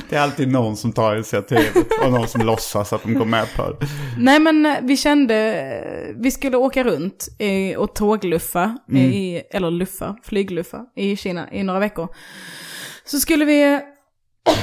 [0.09, 3.45] Det är alltid någon som tar initiativet och någon som låtsas att de går med
[3.55, 3.88] på det.
[4.17, 9.43] Nej men eh, vi kände, eh, vi skulle åka runt eh, och tågluffa, eh, i,
[9.51, 12.07] eller luffa, flygluffa i Kina i några veckor.
[13.07, 13.81] Så skulle vi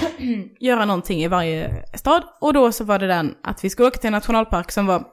[0.60, 3.98] göra någonting i varje stad och då så var det den att vi skulle åka
[3.98, 5.04] till en nationalpark som var,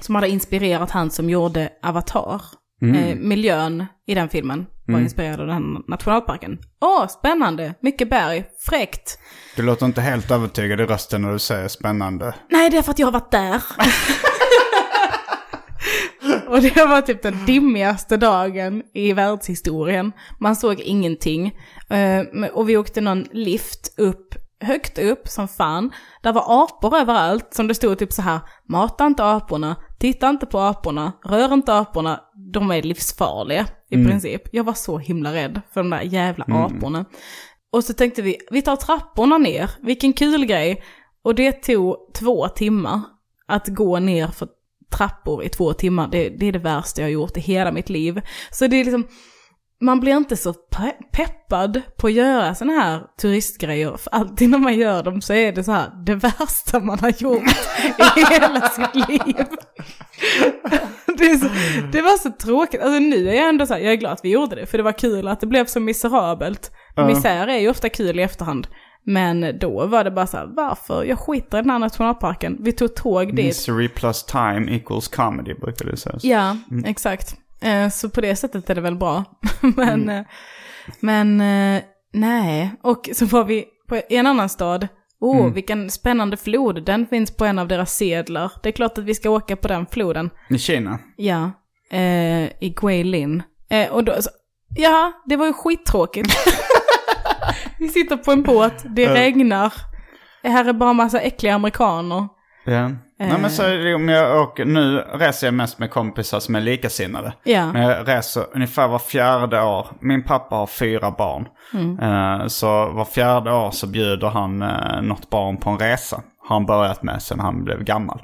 [0.00, 2.42] som hade inspirerat han som gjorde Avatar.
[2.82, 6.58] Eh, miljön i den filmen var inspirerad av den nationalparken.
[6.80, 9.18] Åh, spännande, mycket berg, fräckt.
[9.56, 12.34] Du låter inte helt övertygad i rösten när du säger spännande.
[12.50, 13.62] Nej, det är för att jag har varit där.
[16.48, 20.12] och det var typ den dimmigaste dagen i världshistorien.
[20.40, 21.58] Man såg ingenting.
[21.90, 25.90] Eh, och vi åkte någon lift upp, högt upp som fan.
[26.22, 30.46] Där var apor överallt som det stod typ så här, mata inte aporna, titta inte
[30.46, 32.20] på aporna, rör inte aporna,
[32.52, 34.42] de är livsfarliga i princip.
[34.52, 37.04] Jag var så himla rädd för de där jävla aporna.
[37.72, 40.82] Och så tänkte vi, vi tar trapporna ner, vilken kul grej.
[41.24, 43.00] Och det tog två timmar
[43.46, 44.48] att gå ner för
[44.92, 46.08] trappor i två timmar.
[46.08, 48.20] Det, det är det värsta jag har gjort i hela mitt liv.
[48.50, 49.06] Så det är liksom,
[49.80, 53.96] man blir inte så pe- peppad på att göra sådana här turistgrejer.
[53.96, 57.12] För alltid när man gör dem så är det så här, det värsta man har
[57.22, 57.42] gjort
[58.16, 59.46] i hela sitt liv.
[61.18, 61.46] Det, så,
[61.92, 62.80] det var så tråkigt.
[62.80, 64.66] Alltså nu är jag ändå så här, jag är glad att vi gjorde det.
[64.66, 66.70] För det var kul att det blev så miserabelt.
[67.06, 68.66] Misär är ju ofta kul i efterhand.
[69.04, 71.04] Men då var det bara så här, varför?
[71.04, 72.56] Jag skiter i den här nationalparken.
[72.60, 73.44] Vi tog tåg dit.
[73.46, 76.24] Misery plus time equals comedy brukar det sägas.
[76.24, 77.36] Ja, exakt.
[77.60, 79.24] Eh, Så på det sättet är det väl bra.
[79.76, 80.22] men, eh,
[81.00, 81.82] men eh,
[82.12, 82.70] nej.
[82.82, 84.88] Och så var vi på en annan stad.
[85.20, 86.84] Åh, vilken spännande flod.
[86.84, 88.52] Den finns på en av deras sedlar.
[88.62, 90.30] Det är klart att vi ska åka på den floden.
[90.50, 90.98] I Kina?
[91.16, 91.50] Ja,
[91.90, 93.42] eh, i Guilin.
[93.70, 94.30] Eh, och då, så,
[94.76, 96.36] ja, det var ju skittråkigt.
[97.82, 99.72] vi sitter på en båt, det regnar.
[100.44, 102.28] Här är bara massa äckliga amerikaner.
[102.64, 102.88] Ja.
[103.18, 106.54] Nej men så är det om jag åker, nu reser jag mest med kompisar som
[106.54, 107.32] är likasinnade.
[107.44, 107.72] Ja.
[107.72, 109.86] Men jag reser ungefär var fjärde år.
[110.00, 111.46] Min pappa har fyra barn.
[112.02, 116.22] Eh, Så var fjärde år så bjuder han eh, något barn på en resa.
[116.48, 118.22] Har han börjat med sen han blev gammal.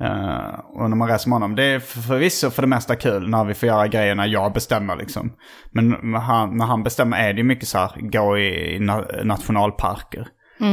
[0.00, 3.28] Eh, och när man reser med honom, det är för- förvisso för det mesta kul
[3.30, 5.32] när vi får göra grejerna jag bestämmer liksom.
[5.70, 10.28] Men när han, när han bestämmer är det mycket så här, gå i na- nationalparker.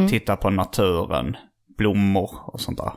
[0.10, 1.38] Titta på naturen,
[1.78, 2.92] blommor och sånt där.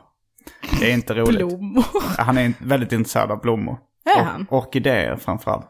[0.79, 1.37] Det är inte roligt.
[1.47, 1.85] Blommor.
[2.17, 3.77] Han är väldigt intresserad av blommor.
[4.15, 4.47] Är Och- han?
[4.49, 5.67] Orkidéer framförallt.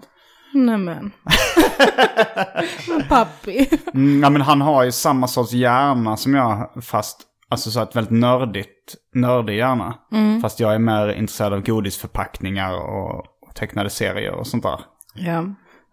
[0.54, 1.12] Nämen.
[3.10, 3.70] Pappi.
[3.94, 7.96] Mm, ja, men han har ju samma sorts hjärna som jag, fast alltså så ett
[7.96, 9.96] väldigt nördigt, nördig hjärna.
[10.42, 14.80] Fast jag är mer intresserad av godisförpackningar och, och tecknade serier och sånt där.
[15.16, 15.46] Ja.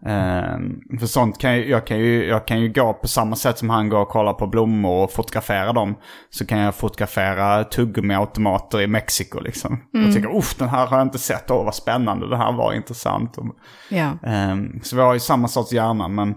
[0.05, 3.57] Ehm, för sånt kan jag, jag, kan ju, jag kan ju gå på samma sätt
[3.57, 5.95] som han går och kollar på blommor och fotografera dem.
[6.29, 9.73] Så kan jag fotografera tuggummiautomater i Mexiko liksom.
[9.73, 12.73] Och tycka, uff den här har jag inte sett, åh vad spännande, det här var
[12.73, 13.37] intressant.
[13.89, 14.11] Ja.
[14.23, 16.35] Ehm, så vi har ju samma sorts hjärna men,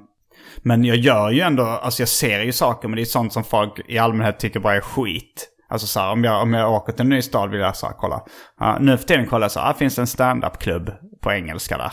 [0.57, 3.45] men jag gör ju ändå, alltså jag ser ju saker men det är sånt som
[3.45, 5.49] folk i allmänhet tycker bara är skit.
[5.71, 7.87] Alltså så här, om jag, om jag åker till en ny stad vill jag så
[7.87, 8.23] här, kolla.
[8.61, 10.91] Ja, nu för tiden kollar jag så här, ah, finns det en stand-up-klubb
[11.23, 11.93] på engelska där?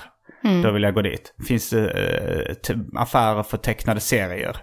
[0.64, 1.34] Då vill jag gå dit.
[1.48, 4.58] Finns det t- affärer för tecknade serier?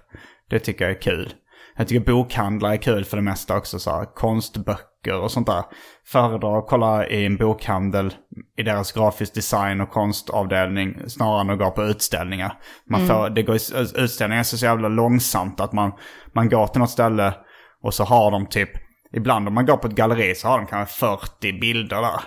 [0.50, 1.32] Det tycker jag är kul.
[1.76, 3.78] Jag tycker bokhandlar är kul för det mesta också.
[3.78, 5.64] Så här, konstböcker och sånt där.
[6.06, 8.14] Föredrar att kolla i en bokhandel
[8.56, 12.58] i deras grafisk design och konstavdelning snarare än att gå på utställningar.
[12.90, 13.54] Man får, det går,
[14.02, 15.92] utställningar är så jävla långsamt att man,
[16.32, 17.34] man går till något ställe
[17.82, 18.70] och så har de typ,
[19.12, 22.20] ibland om man går på ett galleri så har de kanske 40 bilder där.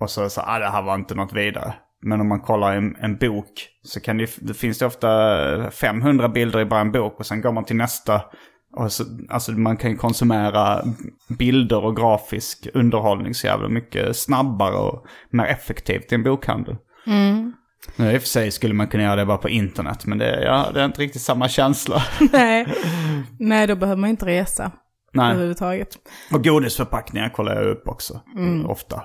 [0.00, 1.74] Och så, så ah, det här var inte något vidare.
[2.02, 6.28] Men om man kollar en, en bok så kan det, det finns det ofta 500
[6.28, 8.22] bilder i bara en bok och sen går man till nästa.
[8.88, 10.82] Så, alltså man kan ju konsumera
[11.38, 16.76] bilder och grafisk underhållning så jävla mycket snabbare och mer effektivt i en bokhandel.
[17.96, 20.44] Nu i och för sig skulle man kunna göra det bara på internet men det,
[20.44, 22.02] ja, det är inte riktigt samma känsla.
[22.32, 22.66] Nej.
[23.38, 24.72] Nej, då behöver man inte resa
[25.12, 25.30] Nej.
[25.30, 25.98] överhuvudtaget.
[26.32, 28.20] Och godisförpackningar kollar jag upp också.
[28.66, 29.02] Ofta.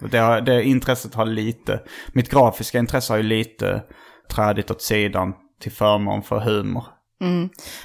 [0.00, 1.80] Det, det intresset har lite,
[2.12, 3.82] mitt grafiska intresse har ju lite
[4.30, 6.84] trädigt åt sidan till förmån för humor.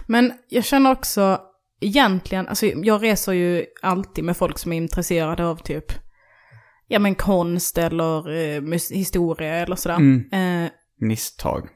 [0.05, 1.41] Men jag känner också
[1.81, 5.85] egentligen, alltså jag reser ju alltid med folk som är intresserade av typ,
[6.87, 8.61] ja men konst eller eh,
[8.91, 9.99] historia eller sådär.
[10.31, 10.69] Eh,
[10.99, 11.67] Misstag.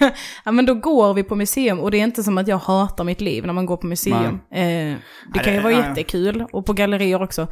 [0.44, 3.04] ja men då går vi på museum och det är inte som att jag hatar
[3.04, 4.40] mitt liv när man går på museum.
[4.52, 4.96] Eh,
[5.34, 5.88] det kan ju det- vara nej.
[5.88, 7.46] jättekul och på gallerier också.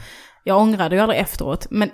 [0.45, 1.91] Jag ångrade ju aldrig efteråt, men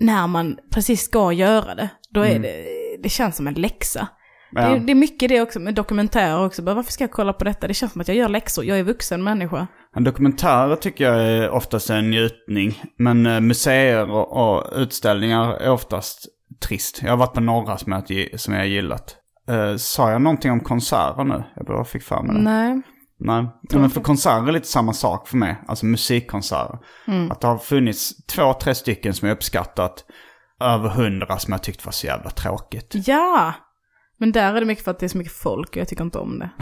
[0.00, 2.64] när man precis ska göra det, då är det,
[3.02, 4.08] det känns som en läxa.
[4.52, 6.62] Det, är, det är mycket det också med dokumentärer också.
[6.62, 7.68] Bara, varför ska jag kolla på detta?
[7.68, 8.64] Det känns som att jag gör läxor.
[8.64, 9.66] Jag är vuxen människa.
[9.96, 12.82] En dokumentär tycker jag är oftast en njutning.
[12.98, 16.26] Men eh, museer och, och utställningar är oftast
[16.68, 17.00] trist.
[17.02, 19.16] Jag har varit på några som jag, som jag gillat.
[19.48, 21.44] Eh, sa jag någonting om konserter nu?
[21.56, 22.32] Jag bara fick fram det.
[22.32, 22.82] Nej.
[23.24, 25.62] Nej, men för konserter är lite samma sak för mig.
[25.68, 26.78] Alltså musikkonserter.
[27.08, 27.30] Mm.
[27.30, 30.04] Att det har funnits två, tre stycken som jag uppskattat.
[30.60, 32.94] Över hundra som jag tyckt var så jävla tråkigt.
[33.06, 33.54] Ja!
[34.22, 36.04] Men där är det mycket för att det är så mycket folk och jag tycker
[36.04, 36.50] inte om det.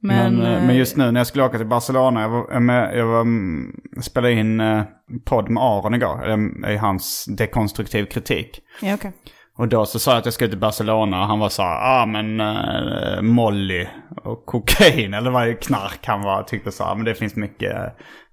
[0.00, 2.60] Men, Men, eh, eh, men just nu när jag skulle åka till Barcelona, jag, var,
[2.60, 3.72] med, jag var, mm,
[4.02, 4.82] spelade in eh,
[5.24, 6.28] podd med Aron igår.
[6.28, 8.60] eh, I hans dekonstruktiv kritik.
[8.80, 9.12] Ja, okej.
[9.58, 12.02] Och då så sa jag att jag skulle till Barcelona och han var så här,
[12.02, 13.86] ah men uh, Molly
[14.24, 17.76] och kokain eller vad är knark han var, tyckte så här, men det finns mycket,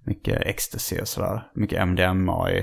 [0.05, 2.59] mycket ecstasy och sådär, mycket MDMA i.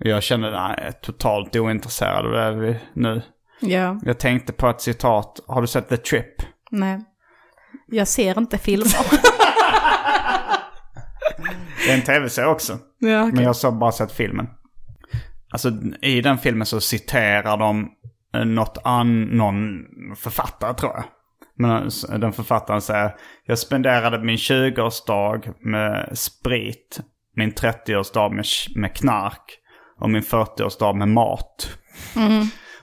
[0.00, 3.22] Och jag kände, nej, totalt ointresserad av det nu.
[3.60, 6.34] Ja, Jag tänkte på ett citat, har du sett The Trip?
[6.70, 7.04] nej.
[7.88, 8.96] Jag ser inte filmer.
[11.86, 12.78] Det är en tv-serie också.
[12.98, 13.32] ja, okej.
[13.34, 14.48] Men jag har bara sett filmen.
[15.50, 15.68] Alltså
[16.02, 17.88] i den filmen så citerar de
[18.34, 19.64] eh, något an, någon
[20.16, 21.04] författare tror jag.
[21.54, 21.82] Men
[22.12, 27.00] eh, den författaren säger Jag spenderade min 20-årsdag med sprit,
[27.36, 28.44] min 30-årsdag med,
[28.82, 29.58] med knark
[30.00, 31.78] och min 40-årsdag med mat.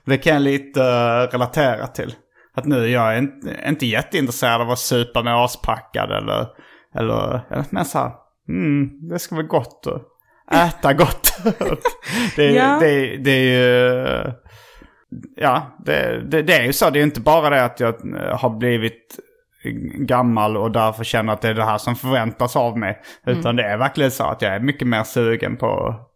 [0.06, 2.16] Det kan jag lite eh, relatera till.
[2.56, 6.48] Att nu jag är inte, inte jätteintresserad av att supa med aspackad eller,
[6.96, 8.12] eller, eller men så här,
[8.50, 10.02] mm, det ska vara gott och
[10.52, 11.34] äta gott.
[12.36, 12.78] det, Ja.
[12.80, 14.34] det, det är ju,
[15.36, 16.90] ja, det, det, det är ju så.
[16.90, 19.20] Det är inte bara det att jag eh, har blivit
[19.96, 23.02] gammal och därför känner att det är det här som förväntas av mig.
[23.26, 26.10] Utan det är verkligen så att jag är mycket mer sugen på att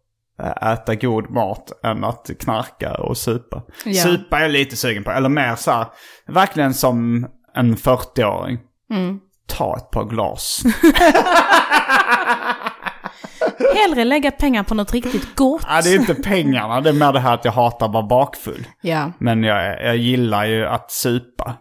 [0.62, 3.62] äta god mat än att knarka och supa.
[3.84, 4.02] Ja.
[4.02, 5.86] Supa är jag lite sugen på, eller mer så här,
[6.26, 8.58] verkligen som en 40-åring.
[9.46, 10.62] Ta ett par glas.
[13.74, 15.62] Hellre lägga pengar på något riktigt gott.
[15.68, 18.06] ja, det är inte pengarna, det är mer det här att jag hatar att vara
[18.06, 18.66] bakfull.
[18.80, 19.12] Ja.
[19.18, 21.54] Men jag, jag gillar ju att supa.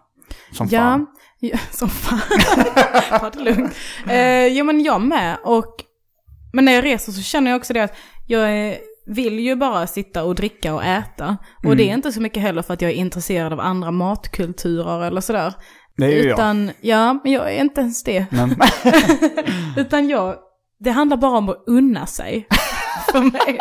[0.51, 1.05] Som Ja, fan.
[1.39, 2.19] ja som fan.
[3.19, 3.75] Ta det lugnt.
[4.09, 5.37] Eh, jo men jag med.
[5.43, 5.75] Och,
[6.57, 7.93] men när jag reser så känner jag också det att
[8.27, 11.37] jag vill ju bara sitta och dricka och äta.
[11.57, 11.77] Och Mm.
[11.77, 15.21] det är inte så mycket heller för att jag är intresserad av andra matkulturer eller
[15.21, 15.53] sådär.
[15.97, 16.25] Det är ju jag.
[16.33, 18.25] Utan, ja, men jag är inte ens det.
[19.77, 20.35] Utan jag,
[20.79, 22.47] det handlar bara om att unna sig.
[23.11, 23.59] För mig.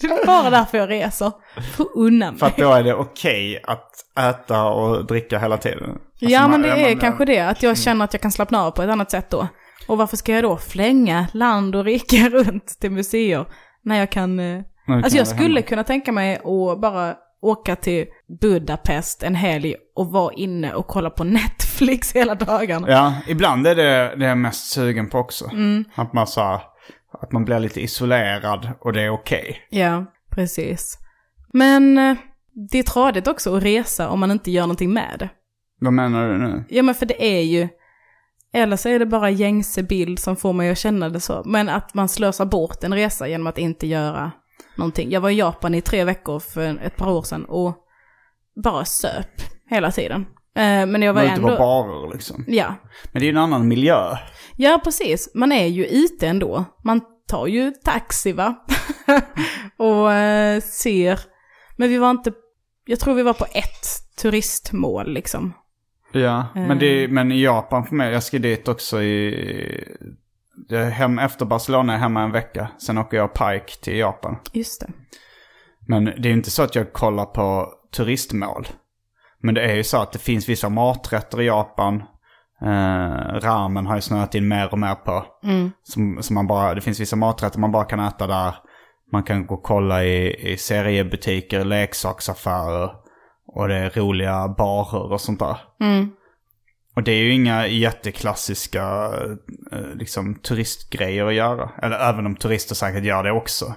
[0.00, 1.32] Det är bara därför jag reser.
[1.76, 2.38] För att unna mig.
[2.40, 5.90] för att då är det okej att äta och dricka hela tiden.
[5.90, 8.22] Alltså, ja men man- det ja, är man- kanske det, att jag känner att jag
[8.22, 9.48] kan slappna av på ett annat sätt då.
[9.88, 13.46] Och varför ska jag då flänga land och rike runt till museer
[13.82, 14.40] när jag kan...
[14.40, 15.62] eh, kan Alltså jag skulle hemma.
[15.62, 18.06] kunna tänka mig att bara åka till
[18.40, 22.90] Budapest en helg och vara inne och kolla på Netflix hela dagarna.
[22.90, 23.82] Ja, ibland är det
[24.16, 25.44] det jag är mest sugen på också.
[25.52, 25.84] Mm.
[25.94, 26.60] Att man så
[27.22, 29.56] att man blir lite isolerad och det är okej.
[29.70, 30.98] Ja, precis.
[31.52, 32.16] Men eh,
[32.70, 35.28] det är tradigt också att resa om man inte gör någonting med det.
[35.80, 36.64] Vad menar du nu?
[36.68, 37.68] Ja men för det är ju,
[38.52, 41.42] eller så är det bara gängse bild som får mig att känna det så.
[41.46, 44.32] Men att man slösar bort en resa genom att inte göra
[44.76, 45.10] någonting.
[45.10, 47.76] Jag var i Japan i tre veckor för ett par år sedan och
[48.64, 49.40] bara söp
[49.70, 50.26] hela tiden.
[50.56, 51.58] Eh, Men jag var Var ute på ändå...
[51.58, 52.44] barer liksom.
[52.48, 52.74] Ja.
[53.12, 54.16] Men det är ju en annan miljö.
[54.56, 55.30] ja, precis.
[55.34, 56.64] Man är ju ute ändå.
[56.84, 58.54] Man tar ju taxi va?
[59.76, 61.20] och eh, ser.
[61.76, 62.32] Men vi var inte,
[62.86, 65.52] jag tror vi var på ett turistmål liksom.
[66.12, 66.78] Ja, men, Eh.
[66.78, 69.84] det, men i Japan för mig, jag ska dit också i...
[70.68, 72.68] Jag hem, efter Barcelona är jag hemma en vecka.
[72.78, 74.36] Sen åker jag Pike till Japan.
[74.52, 74.92] Just det.
[75.86, 78.66] Men det är inte så att jag kollar på turistmål.
[79.42, 82.02] Men det är ju så att det finns vissa maträtter i Japan.
[82.62, 85.24] Eh, ramen har ju snöat in mer och mer på.
[85.82, 88.54] Som, som man bara, det finns vissa maträtter man bara kan äta där.
[89.12, 92.90] Man kan gå och kolla i, i seriebutiker, leksaksaffärer.
[93.52, 95.56] Och det är roliga barer och sånt där.
[96.96, 99.10] Och det är ju inga jätteklassiska
[99.72, 101.70] eh, liksom, turistgrejer att göra.
[101.82, 103.74] Eller även om turister säkert gör det också.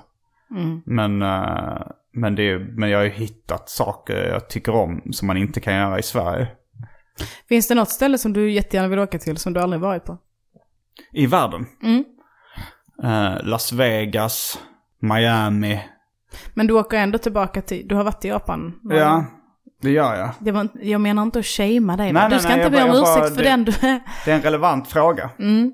[0.86, 5.28] Men, eh, men, det är, men jag har ju hittat saker jag tycker om som
[5.28, 6.48] man inte kan göra i Sverige.
[7.50, 10.18] Finns det något ställe som du jättegärna vill åka till som du aldrig varit på?
[11.12, 11.66] I världen.
[11.84, 12.04] Mm.
[13.04, 14.60] Eh, Las Vegas,
[15.00, 15.82] Miami.
[16.54, 18.80] Men du åker ändå tillbaka till, du har varit i Japan?
[18.84, 19.26] Ja,
[19.84, 20.30] det gör jag.
[20.40, 22.84] Det var, jag menar inte att shamea dig, Nej, men du ska nej, inte be
[22.84, 24.00] om ursäkt för det- den du är.
[24.26, 25.30] Det är en relevant fråga.
[25.40, 25.72] Mm.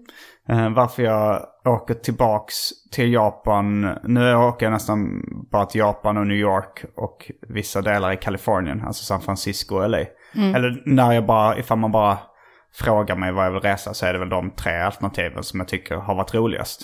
[0.49, 2.55] Eh, varför jag åker tillbaks
[2.91, 3.81] till Japan.
[4.03, 8.83] Nu åker jag nästan bara till Japan och New York och vissa delar i Kalifornien,
[8.85, 9.97] alltså San Francisco och LA.
[10.35, 12.17] Eller när jag bara, ifall man bara
[12.73, 15.67] frågar mig vad jag vill resa så är det väl de tre alternativen som jag
[15.67, 16.81] tycker har varit roligast.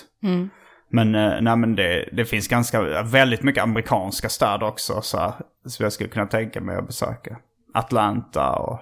[0.88, 5.32] Men, eh, nej, men det, det finns ganska, väldigt mycket amerikanska städer också så här,
[5.66, 7.36] som jag skulle kunna tänka mig att besöka.
[7.74, 8.80] Atlanta och,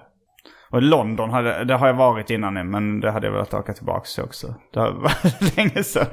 [0.69, 4.05] och London, hade, det har jag varit innan men det hade jag velat åka tillbaka
[4.05, 4.55] till också.
[4.73, 6.07] Det varit länge sedan.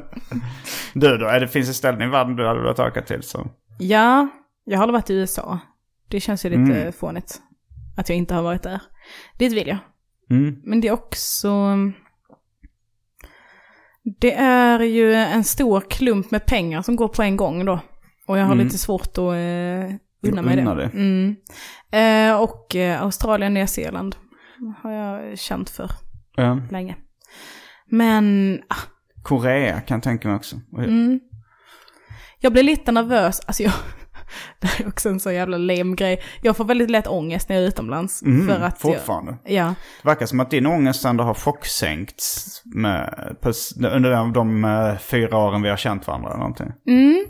[0.95, 3.51] Du då, är det finns ett ställe i världen du hade velat åka till som...
[3.79, 4.29] Ja,
[4.65, 5.59] jag har varit i USA.
[6.09, 6.93] Det känns ju lite Mm.
[6.93, 7.41] fånigt
[7.97, 8.81] att jag inte har varit där.
[9.39, 9.79] Dit vill jag.
[10.31, 10.57] Mm.
[10.65, 11.49] Men det är också...
[14.21, 17.81] Det är ju en stor klump med pengar som går på en gång då.
[18.27, 18.65] Och jag har Mm.
[18.65, 19.95] lite svårt att eh,
[20.31, 20.75] unna mig det.
[20.75, 20.91] det.
[20.95, 21.37] Mm.
[21.93, 24.17] Eh, och eh, Australien, Nya Zeeland
[24.83, 25.91] har jag känt för
[26.37, 26.61] Ja.
[26.71, 26.97] länge.
[27.91, 28.77] Men ah,
[29.23, 30.57] Korea kan jag tänka mig också.
[30.79, 31.21] Mm.
[32.41, 33.73] Jag blir lite nervös, alltså jag,
[34.59, 36.23] det är också en så jävla lame grej.
[36.43, 38.23] Jag får väldigt lätt ångest när jag är utomlands.
[38.23, 39.37] Mm, för att jag, fortfarande.
[39.45, 43.37] ja, Det verkar som att din ångest ändå har chocksänkts med,
[43.93, 46.29] under de, eh, fyra åren vi har känt varandra.
[46.29, 46.73] eller Någonting.
[46.89, 47.25] mm.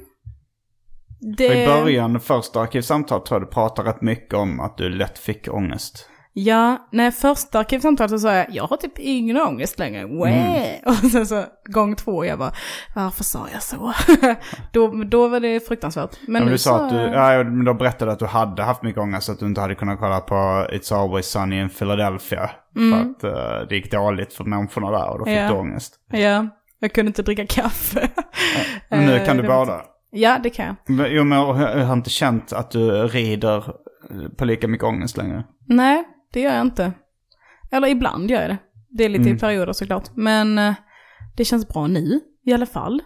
[1.38, 4.88] För I Det, början, första arkivsamtal tror jag du pratade rätt mycket om att du
[4.88, 6.09] lätt fick ångest.
[6.33, 10.05] Ja, när första arkivsamtalet så sa jag, jag har typ ingen ångest längre.
[10.07, 10.80] Wä!
[10.87, 12.53] Och sen så gång två, jag bara,
[12.95, 13.93] varför sa jag så?
[14.72, 16.18] då, då var det fruktansvärt.
[16.26, 18.62] Men Men nu du sa att du, ja, men då berättade du att du hade
[18.62, 20.35] haft mycket ångest, att du inte hade kunnat kolla på
[20.72, 22.51] It's Always Sunny in Philadelphia.
[22.74, 25.49] För att eh, det gick dåligt för människorna där och då fick Ja.
[25.49, 25.95] du ångest.
[26.12, 26.47] ja,
[26.78, 28.09] jag kunde inte dricka kaffe.
[28.89, 29.80] Men nu Eh, kan du var- båda.
[30.11, 30.76] Ja, det kan jag.
[30.97, 33.64] Men- Jo, men jag jag har inte känt att du rider
[34.39, 35.45] på lika mycket ångest längre.
[35.68, 36.93] Nej, det gör jag inte.
[37.70, 38.59] Eller ibland gör jag det.
[38.91, 39.37] Det är lite Mm.
[39.37, 40.09] i perioder såklart.
[40.14, 40.74] Men eh,
[41.37, 43.03] det känns bra nu i alla fall.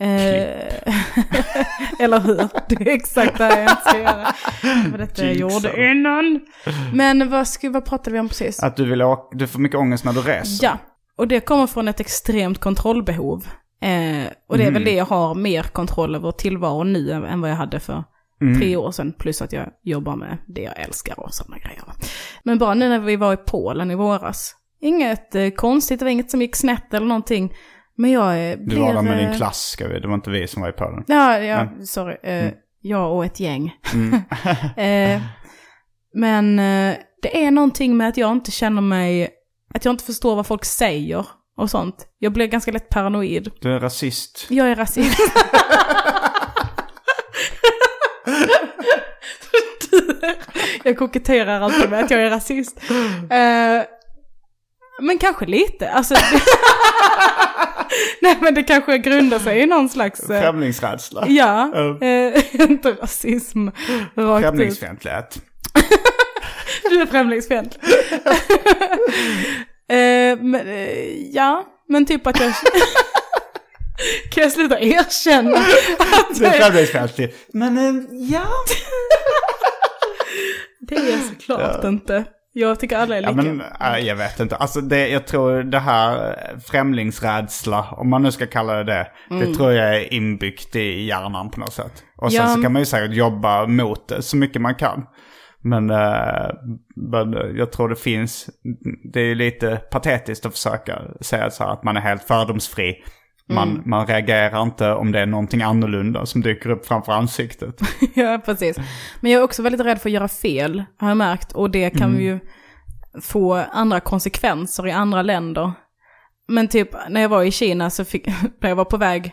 [0.00, 0.08] Eh,
[1.98, 2.48] eller hur?
[2.68, 4.26] Det är exakt det jag inte ska göra.
[4.90, 6.40] Vad detta jag gjorde innan.
[6.94, 8.62] Men vad, ska, vad pratade vi om precis?
[8.62, 10.66] Att du vill åka, du får mycket ångest när du reser.
[10.66, 10.78] Ja,
[11.16, 13.46] och det kommer från ett extremt kontrollbehov.
[13.80, 17.50] Eh, och det är väl det jag har mer kontroll över tillvaron nu än vad
[17.50, 18.04] jag hade för
[18.40, 19.12] tre år sedan.
[19.18, 21.82] Plus att jag jobbar med det jag älskar och sådana grejer.
[22.42, 24.54] Men bara nu när vi var i Polen i våras.
[24.80, 27.52] Inget eh, konstigt, det var inget som gick snett eller någonting.
[27.96, 30.00] Men jag eh, Du var där med din eh, klass, ska vi.
[30.00, 31.04] Det var inte vi som var i Polen.
[31.06, 32.16] Ja, ja sorry.
[32.22, 33.66] Eh, Jag och ett gäng.
[34.76, 35.22] eh,
[36.14, 36.56] men
[37.22, 39.28] det är någonting med att jag inte känner mig,
[39.74, 41.26] att jag inte förstår vad folk säger
[41.56, 42.06] och sånt.
[42.18, 43.50] Jag blir ganska lätt paranoid.
[43.60, 44.46] Du är rasist.
[44.50, 45.18] Jag är rasist.
[50.84, 52.80] jag koketterar alltid med att jag är rasist.
[53.30, 53.82] Eh,
[55.02, 55.90] men kanske lite.
[55.90, 56.14] Alltså,
[58.20, 60.30] Nej men det kanske grundar sig i någon slags...
[60.30, 61.24] eh, Främlingsrädsla.
[61.28, 61.70] Ja,
[62.02, 63.68] eh, inte rasism
[64.16, 64.44] rakt.
[64.46, 65.38] Främlingsfientlighet.
[66.90, 67.82] Du är främlingsfientlig.
[69.88, 72.52] eh, men, eh, ja, men typ att jag...
[74.30, 77.34] kan jag sluta erkänna att Du är främlingsfientlig.
[77.52, 77.94] Men eh,
[78.32, 78.46] ja.
[80.80, 82.24] det är jag såklart inte.
[82.56, 83.42] Jag tycker alla är Ja, lika.
[83.42, 84.56] men äh, jag vet inte.
[84.56, 89.06] Alltså det, jag tror det här eh, främlingsrädsla, om man nu ska kalla det det,
[89.28, 92.02] det tror jag är inbyggt i hjärnan på något sätt.
[92.16, 92.50] Och sen Mm.
[92.50, 92.56] Ja.
[92.56, 95.02] så kan man ju säkert jobba mot det så mycket man kan.
[95.62, 96.50] Men, eh,
[96.96, 98.46] men jag tror det finns,
[99.12, 102.94] det är lite patetiskt att försöka säga så här att man är helt fördomsfri.
[103.48, 103.82] Man, Mm.
[103.86, 107.80] man reagerar inte om det är någonting annorlunda som dyker upp framför ansiktet.
[108.14, 108.76] ja, precis.
[109.20, 111.52] Men jag är också väldigt rädd för att göra fel, har jag märkt.
[111.52, 112.40] Och det kan ju
[113.22, 115.72] få andra konsekvenser i andra länder.
[116.48, 118.26] Men typ när jag var i Kina så fick,
[118.60, 119.32] när jag var på väg,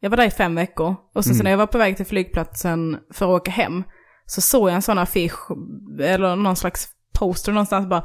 [0.00, 0.94] jag var där i fem veckor.
[1.14, 3.84] Och sen så när jag var på väg till flygplatsen för att åka hem,
[4.26, 5.50] så såg jag en sån affisch,
[6.00, 6.88] eller någon slags
[7.18, 8.04] poster någonstans bara,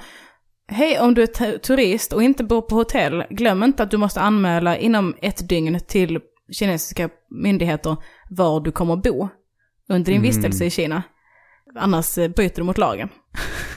[0.73, 3.97] Hej, om du är tu- turist och inte bor på hotell, glöm inte att du
[3.97, 6.19] måste anmäla inom ett dygn till
[6.51, 7.97] kinesiska myndigheter
[8.29, 9.29] var du kommer bo
[9.89, 11.03] under din vistelse i Kina.
[11.79, 13.09] Annars eh, bryter du mot lagen.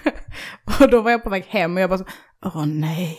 [0.80, 2.05] och då var jag på väg hem och jag bara så,
[2.45, 3.18] åh nej.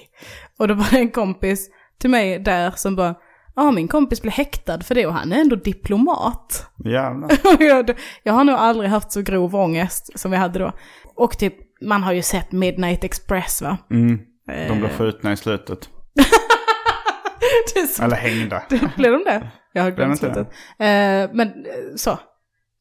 [0.59, 1.69] Och då var det en kompis
[1.99, 3.15] till mig där som bara,
[3.55, 6.69] ja min kompis blev häktad för det och han är ändå diplomat.
[6.85, 7.31] Jävlar.
[7.63, 10.71] Jag, jag har nog aldrig haft så grov ångest som vi hade då.
[11.15, 13.77] Och typ, man har ju sett Midnight Express va?
[13.91, 14.19] Mm.
[14.51, 14.67] Eh.
[14.67, 15.89] De blev skjutna i slutet.
[17.95, 18.63] Så- Eller hängda.
[18.97, 19.51] Blev de det?
[19.73, 20.33] Jag har glömt inte det?
[20.33, 20.53] slutet.
[20.79, 22.19] Eh, men eh, så,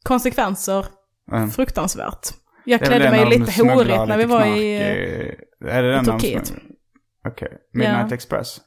[0.02, 0.86] konsekvenser,
[1.32, 1.50] Mm.
[1.50, 2.28] fruktansvärt.
[2.64, 4.74] Jag klädde mig lite horigt när vi var knark i...
[5.60, 6.54] eh, Är det den Turkiet.
[7.28, 7.48] Okej.
[7.72, 8.14] Midnight Ja.
[8.14, 8.60] Express.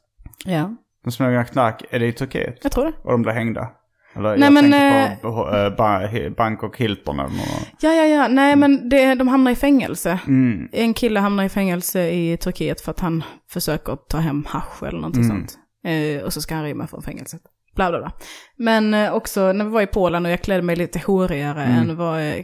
[0.46, 2.60] Ja, De smugglar knark, är det i Turkiet?
[2.64, 2.94] jag tror det.
[3.04, 3.70] Och de blir hängda?
[4.16, 7.68] Eller Nej, jag men, tänkte på eh, ba- Bangkok Hilton eller något.
[7.80, 8.28] Ja, ja, ja.
[8.28, 10.20] Nej, men det, de hamnar i fängelse.
[10.28, 10.70] Mm.
[10.72, 15.00] En kille hamnar i fängelse i Turkiet för att han försöker ta hem hasch eller
[15.00, 15.38] någonting Mm.
[15.38, 15.58] sånt.
[15.88, 17.42] Eh, och så ska han rymma från fängelset.
[17.76, 18.12] Bla, bla, bla.
[18.58, 21.90] Men eh, också när vi var i Polen och jag klädde mig lite horigare Mm.
[21.90, 22.44] än vad eh,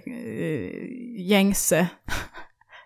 [1.20, 1.88] gängse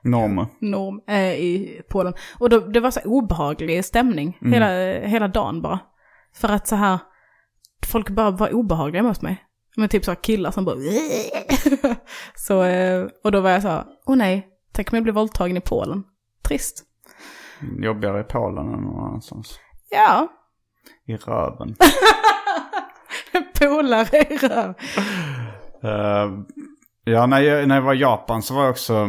[0.03, 0.45] Normer.
[0.61, 2.13] norm är i Polen.
[2.39, 4.53] Och då, det var så obehaglig stämning Mm.
[4.53, 5.80] hela, hela dagen bara.
[6.36, 6.97] För att så här,
[7.88, 9.43] folk bara var obehagliga mot mig.
[9.75, 10.75] Men typ så killar som bara...
[12.35, 15.57] så, eh, och då var jag så här, åh nej, tänk om jag blir våldtagen
[15.57, 16.03] i Polen.
[16.47, 16.83] Trist.
[17.79, 19.59] Jobbigare i Polen än någon annanstans.
[19.89, 20.27] Ja,
[21.05, 21.75] I röven.
[23.59, 24.73] polare i röv.
[25.83, 26.31] Eh,
[27.03, 29.07] ja, när jag, när jag var i Japan så var jag också...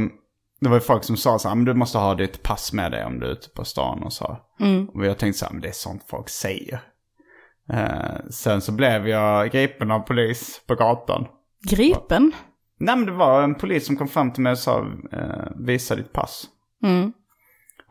[0.60, 2.92] Det var ju folk som sa så här, men du måste ha ditt pass med
[2.92, 4.38] dig om du är ute på stan och så.
[4.60, 4.88] Mm.
[4.88, 6.80] Och jag tänkte så här, men det är sånt folk säger.
[7.72, 11.26] Eh, sen så blev jag gripen av polis på gatan.
[11.70, 12.32] Gripen?
[12.80, 15.94] Nej men det var en polis som kom fram till mig och sa, eh, visa
[15.96, 16.44] ditt pass.
[16.84, 17.12] Mm.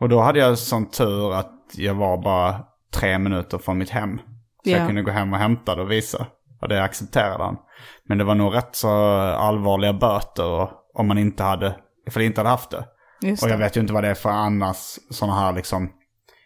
[0.00, 2.60] Och då hade jag sån tur att jag var bara
[2.94, 4.18] tre minuter från mitt hem.
[4.64, 4.76] Så Ja.
[4.76, 6.26] jag kunde gå hem och hämta det och visa.
[6.60, 7.56] Och det accepterade han.
[8.08, 11.74] Men det var nog rätt så allvarliga böter och- om man inte hade,
[12.06, 12.84] ifall inte hade haft det.
[13.22, 13.64] Just Och jag det.
[13.64, 14.76] vet ju inte vad det är för annars
[15.10, 15.90] sådana här liksom,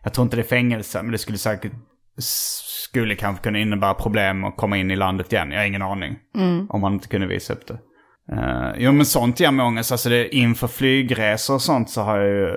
[0.03, 1.73] jag tror inte det är fängelse, men det skulle säkert,
[2.19, 5.51] skulle kanske kunna innebära problem att komma in i landet igen.
[5.51, 6.19] Jag har ingen aning.
[6.69, 7.79] Om man inte kunde visa upp det.
[8.33, 9.93] Uh, jo men sånt ger mig ångest.
[9.93, 12.57] Alltså det, inför flygresor och sånt så har jag ju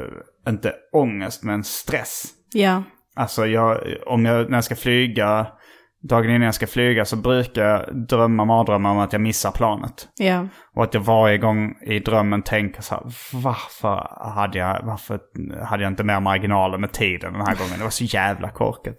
[0.49, 2.25] inte ångest men stress.
[2.53, 2.83] Ja.
[3.15, 5.47] Alltså jag, om jag, när jag ska flyga,
[6.09, 10.07] dagen innan jag ska flyga så brukar jag drömma mardrömmar om att jag missar planet.
[10.15, 10.47] Ja.
[10.75, 13.03] Och att jag varje gång i drömmen tänker så här,
[13.33, 15.19] varför hade jag, varför
[15.65, 17.77] hade jag inte mer marginaler med tiden den här gången?
[17.77, 18.95] Det var så jävla korkat.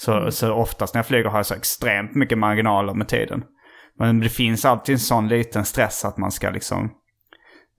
[0.00, 3.42] Så, så oftast när jag flyger har jag så extremt mycket marginaler med tiden.
[3.98, 6.90] Men det finns alltid en sån liten stress att man ska liksom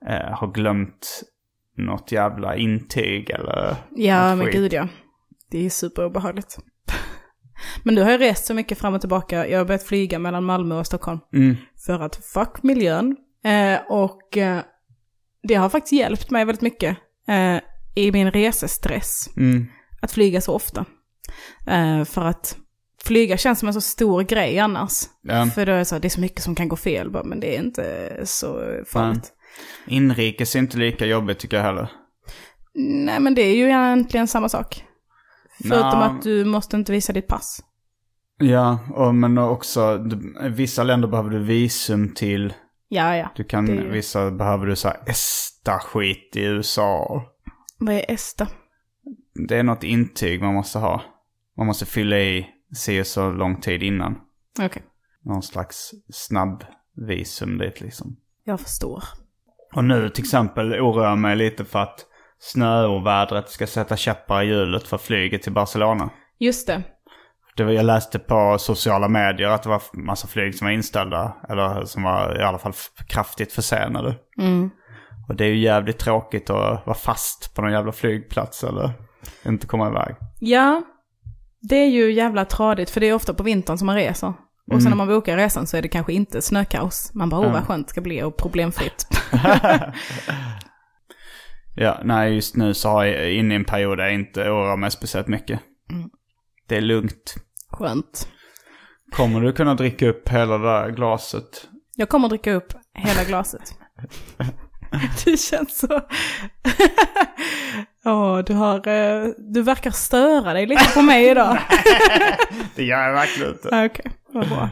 [0.10, 1.22] eh, ha glömt
[1.78, 4.56] något jävla intyg eller Ja, men skit.
[4.56, 4.88] gud ja.
[5.52, 6.58] Det är superobehagligt.
[7.84, 9.48] Men du har ju rest så mycket fram och tillbaka.
[9.48, 11.20] Jag har börjat flyga mellan Malmö och Stockholm.
[11.34, 11.56] Mm.
[11.86, 13.16] För att fuck miljön.
[13.46, 14.60] Eh, och eh,
[15.44, 16.98] det har faktiskt hjälpt mig väldigt mycket
[17.28, 17.58] eh,
[17.96, 19.30] i min resestress.
[19.38, 19.68] Mm.
[20.02, 20.86] Att flyga så ofta.
[21.68, 22.58] Eh, för att
[23.04, 24.92] flyga känns som en så stor grej annars.
[25.22, 25.46] Ja.
[25.46, 27.10] För då är det så, det är så mycket som kan gå fel.
[27.10, 29.34] Bara, men det är inte så farligt.
[29.88, 31.92] Inrikes är inte lika jobbigt tycker jag heller.
[32.74, 34.84] Nej, men det är ju egentligen samma sak.
[35.62, 36.06] Förutom Nå.
[36.06, 37.64] att du måste inte visa ditt pass.
[38.38, 42.54] Ja, och, men också du, vissa länder behöver du visum till.
[42.88, 43.30] Ja, ja.
[43.36, 47.24] Du kan, Det vissa behöver du så här ESTA-skit i USA.
[47.78, 48.48] Vad är ESTA?
[49.48, 51.02] Det är något intyg man måste ha.
[51.58, 54.16] Man måste fylla i se så lång tid innan.
[54.62, 54.84] Okej,
[55.24, 56.64] Någon slags snabb
[57.08, 58.16] visum dit liksom.
[58.44, 59.04] jag förstår.
[59.76, 62.06] Och nu till exempel oroar jag mig lite för att
[62.42, 66.10] snöovädret ska sätta käppar i hjulet för flyget till Barcelona.
[66.40, 66.84] Just det.
[67.56, 71.36] Det var, jag läste på sociala medier att det var massa flyg som var inställda.
[71.50, 72.74] Eller som var i alla fall
[73.08, 74.16] kraftigt försenade.
[75.30, 78.92] Och det är ju jävligt tråkigt att vara fast på någon jävla flygplats eller
[79.46, 80.16] inte komma iväg.
[80.40, 80.82] Ja,
[81.62, 84.34] det är ju jävla tradigt för det är ofta på vintern som man reser.
[84.72, 87.14] Och sen när man bokar resan så är det kanske inte snökaos.
[87.14, 89.08] Man bara, åh vad skönt det ska bli och problemfritt.
[91.76, 94.78] Ja, nej just nu så har jag inne i en period där jag inte oroar
[94.78, 95.60] mig speciellt mycket.
[96.68, 97.36] Det är lugnt.
[97.72, 98.28] Skönt.
[99.12, 101.68] Kommer du kunna dricka upp hela det där glaset?
[101.96, 103.62] Jag kommer dricka upp hela glaset.
[105.26, 106.02] Det känns så...
[108.06, 108.88] Åh, du har...
[108.88, 111.58] eh, Du verkar störa dig lite på mig idag.
[112.76, 113.68] Det gör jag verkligen inte.
[113.86, 114.70] Okej, vad bra.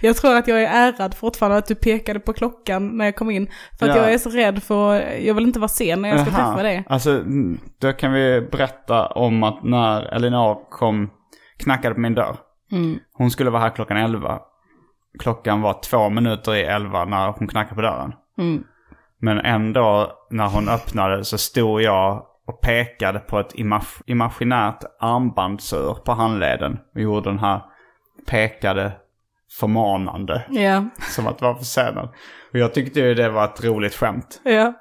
[0.00, 3.30] Jag tror att jag är ärad fortfarande att du pekade på klockan när jag kom
[3.30, 3.48] in.
[3.78, 4.02] För att Ja.
[4.02, 6.48] jag är så rädd för, jag vill inte vara sen när jag ska Jaha.
[6.48, 6.84] träffa dig.
[6.88, 11.10] Alltså, mm, då kan vi berätta om att när Elinor kom,
[11.58, 12.36] knackade på min dörr.
[12.72, 12.98] Mm.
[13.12, 14.38] Hon skulle vara här klockan 11.
[15.18, 18.12] Klockan var två minuter i 11 när hon knackade på dörren.
[18.38, 18.62] Mm.
[19.20, 25.94] Men ändå när hon öppnade så stod jag och pekade på ett imag- imaginärt armbandsur
[26.04, 26.78] på handleden.
[26.94, 27.60] Och gjorde den här
[28.26, 28.92] pekade
[29.58, 30.42] förmanande.
[30.50, 32.08] Ja, Som att vara försenad.
[32.52, 34.40] Och jag tyckte ju det var ett roligt skämt.
[34.44, 34.72] ja.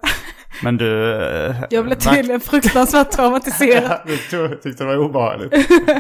[0.64, 1.14] Men du...
[1.22, 4.00] eh, Jag blev tydligen fruktansvärt traumatiserad.
[4.32, 5.54] du tyckte det var obehagligt.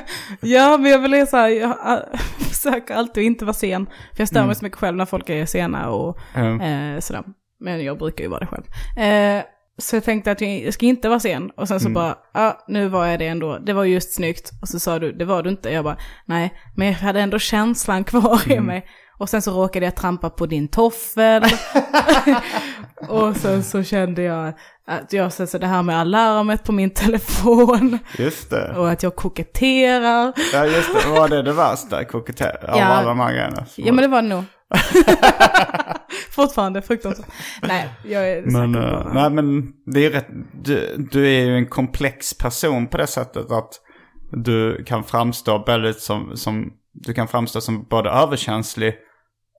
[0.41, 2.19] Ja, men jag vill säga så här, jag äh,
[2.49, 3.85] försöker alltid inte vara sen.
[3.85, 6.61] För jag stör mig så mycket själv när folk är sena och Mm.
[6.95, 7.23] eh, sådär.
[7.59, 8.63] Men jag brukar ju vara det själv.
[8.97, 9.43] Eh,
[9.77, 11.51] så jag tänkte att jag ska inte vara sen.
[11.57, 13.57] Och sen så bara, ja, nu var jag det ändå.
[13.57, 14.51] Det var just snyggt.
[14.61, 15.69] Och så sa du, det var du inte.
[15.69, 18.85] Jag bara, nej, men jag hade ändå känslan kvar i mig.
[19.17, 21.43] Och sen så råkade jag trampa på din toffel.
[23.09, 24.53] och sen så kände jag
[24.87, 27.99] att jag, så, så det här med alarmet på min telefon.
[28.17, 28.73] Just det.
[28.77, 30.33] Och att jag koketterar.
[30.53, 32.05] Ja just det, var det det värsta?
[32.05, 32.85] Kokettera av Ja.
[32.85, 33.65] alla de här grejerna?
[33.75, 34.43] Ja men det var det nog.
[36.31, 37.27] Fortfarande fruktansvärt.
[37.61, 41.67] Nej, jag är Men, på nej men det är rätt, du, du är ju en
[41.67, 43.69] komplex person på det sättet att
[44.31, 48.95] du kan framstå väldigt som, som du kan framstå som både överkänslig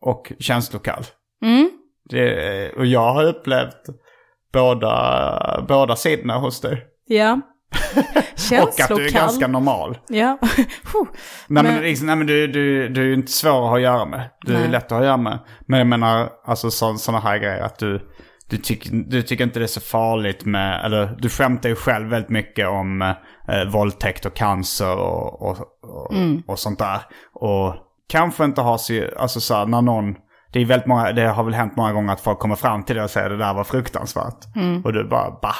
[0.00, 1.04] och känslokall.
[1.42, 1.70] Mm.
[2.04, 3.82] Det, och jag har upplevt
[4.52, 6.86] båda, båda sidorna hos dig.
[7.06, 7.40] Ja.
[8.62, 9.98] Och att du är ganska normal.
[10.08, 10.38] Ja.
[11.48, 13.76] Nej men, Men- liksom, nej, men du, du, du är ju inte svår att ha
[13.76, 14.30] att göra med.
[14.40, 14.68] Du är Nej.
[14.68, 15.38] lätt att ha att göra med.
[15.66, 18.00] Men jag menar, alltså sådana här grejer att du,
[18.50, 22.08] du, tyck, du tycker inte det är så farligt med, eller du skämtar ju själv
[22.08, 26.42] väldigt mycket om eh, våldtäkt och cancer och, och, och, Mm.
[26.46, 27.00] och sånt där.
[27.34, 27.74] Och
[28.08, 30.14] kanske inte har så, alltså så här, när någon,
[30.52, 32.94] det är väldigt många, det har väl hänt många gånger att folk kommer fram till
[32.96, 34.56] dig och säger det där var fruktansvärt.
[34.56, 34.82] Mm.
[34.84, 35.54] Och du bara, bah.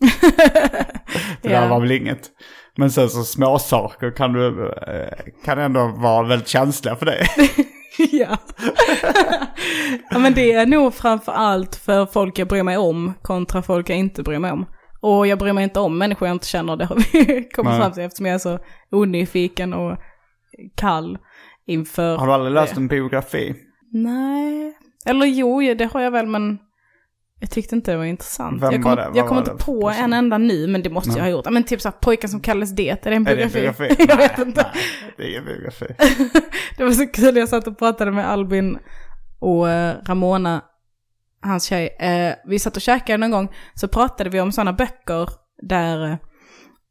[1.42, 1.60] Det Ja.
[1.60, 2.30] där var väl inget.
[2.76, 7.26] Men sen så små saker kan du, eh, kan ändå vara väldigt känsliga för dig.
[8.12, 8.36] ja.
[10.10, 13.90] ja men det är nog framför allt för folk jag bryr mig om kontra folk
[13.90, 14.66] jag inte bryr mig om.
[15.00, 17.80] Och jag bryr mig inte om människor jag inte känner, det har vi kommit Nej.
[17.80, 18.58] fram till eftersom jag är så
[18.90, 19.98] onyfiken och
[20.76, 21.18] kall
[21.66, 22.16] inför...
[22.16, 22.80] Har du aldrig läst det.
[22.80, 23.54] en biografi?
[23.92, 24.76] Nej.
[25.06, 26.58] Eller jo, det har jag väl men
[27.40, 28.62] jag tyckte inte det var intressant.
[28.62, 30.04] Vem jag kommer jag kommer var inte på person?
[30.04, 31.50] en enda nu, men det måste jag ha gjort.
[31.50, 33.78] Men typ såhär, pojken som kallades det, är det en Är det en biografi?
[33.88, 34.06] biografi?
[34.08, 34.66] jag vet inte.
[34.74, 35.86] Nej, det är ingen biografi.
[36.76, 38.78] Det var så kul, jag satt och pratade med Albin
[39.38, 40.62] och eh, Ramona,
[41.42, 41.96] hans tjej.
[42.00, 45.28] Eh, vi satt och käkade någon gång, så pratade vi om sådana böcker
[45.62, 46.16] där eh,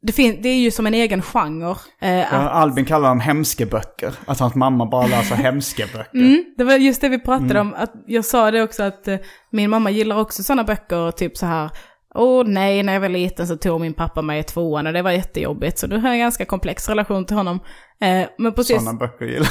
[0.08, 1.76] det, fin- det är ju som en egen genre.
[2.02, 4.14] Eh, Ja, att, Albin kallar dem hemskeböcker.
[4.26, 6.20] Att hans mamma bara läser hemskeböcker.
[6.20, 7.74] mm, det var just det vi pratade om.
[7.78, 9.18] Att jag sa det också att eh,
[9.52, 11.70] min mamma gillar också sådana böcker, typ så här.
[12.16, 15.02] Åh nej, när jag var liten så tog min pappa mig i tvåan och det
[15.02, 15.80] var jättejobbigt.
[15.80, 17.60] Så du har en ganska komplex relation till honom.
[18.02, 18.78] Eh, men precis...
[18.78, 19.50] Sådana böcker gillar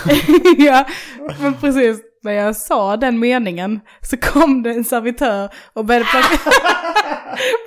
[0.66, 0.86] ja,
[1.40, 6.50] men precis när jag sa den meningen så kom det en servitör och började plocka,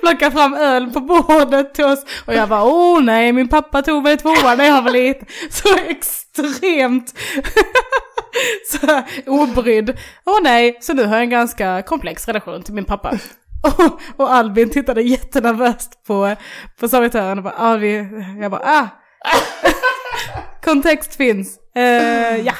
[0.00, 2.04] plocka fram öl på bordet till oss.
[2.26, 5.26] Och jag bara, åh nej, min pappa tog mig i tvåan när jag var liten.
[5.50, 7.14] Så extremt
[8.70, 9.98] så obrydd.
[10.24, 13.18] Åh nej, så nu har jag en ganska komplex relation till min pappa.
[13.62, 16.36] Och, och Albin tittade jättenervöst på,
[16.80, 18.08] på servitören och bara, ah, vi,
[18.40, 18.88] jag bara, ah.
[20.64, 21.58] Kontext finns.
[21.74, 22.54] Eh, ja,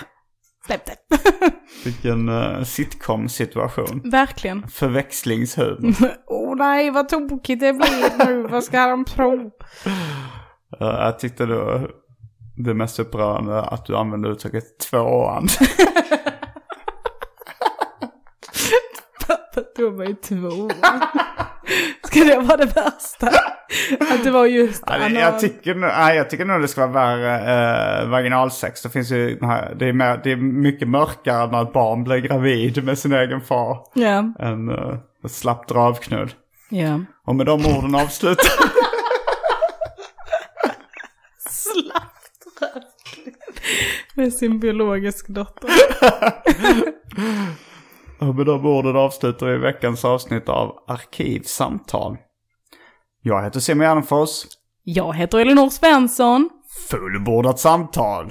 [0.67, 0.97] släpp det.
[1.85, 4.01] Vilken uh, sitcom-situation.
[4.05, 4.69] Verkligen.
[4.69, 5.95] Förväxlingshumor.
[6.27, 8.43] Åh oh, nej, vad tokigt det blir nu.
[8.43, 9.35] vad ska de tro?
[9.37, 9.51] Uh,
[10.81, 11.89] jag tyckte då
[12.57, 15.49] det mest upprörande att du använde uttrycket tvåan.
[19.27, 20.71] Pappa tog mig två.
[22.03, 23.27] Ska det vara det värsta?
[24.15, 25.15] Att det var just Ja, anal.
[25.15, 28.83] jag, tycker, nej, jag tycker nog det ska vara värre eh, vaginalsex.
[28.83, 29.39] Det, finns ju,
[29.77, 33.41] det, är mer, det är mycket mörkare när ett barn blir gravid med sin egen
[33.41, 34.33] far Ja.
[34.39, 34.95] än uh,
[35.25, 36.33] ett slappt dravknull.
[36.69, 37.01] Ja.
[37.27, 38.47] Och med de orden avslutar
[41.51, 42.47] Slappt
[44.15, 45.71] Med sin biologiska dotter.
[48.21, 52.17] Och de orden avslutar vi veckans avsnitt av Arkivsamtal.
[53.23, 54.31] Jag heter Simon Gärdenfors.
[54.85, 56.51] Jag heter Elinor Svensson.
[56.91, 58.31] Fullbordat samtal.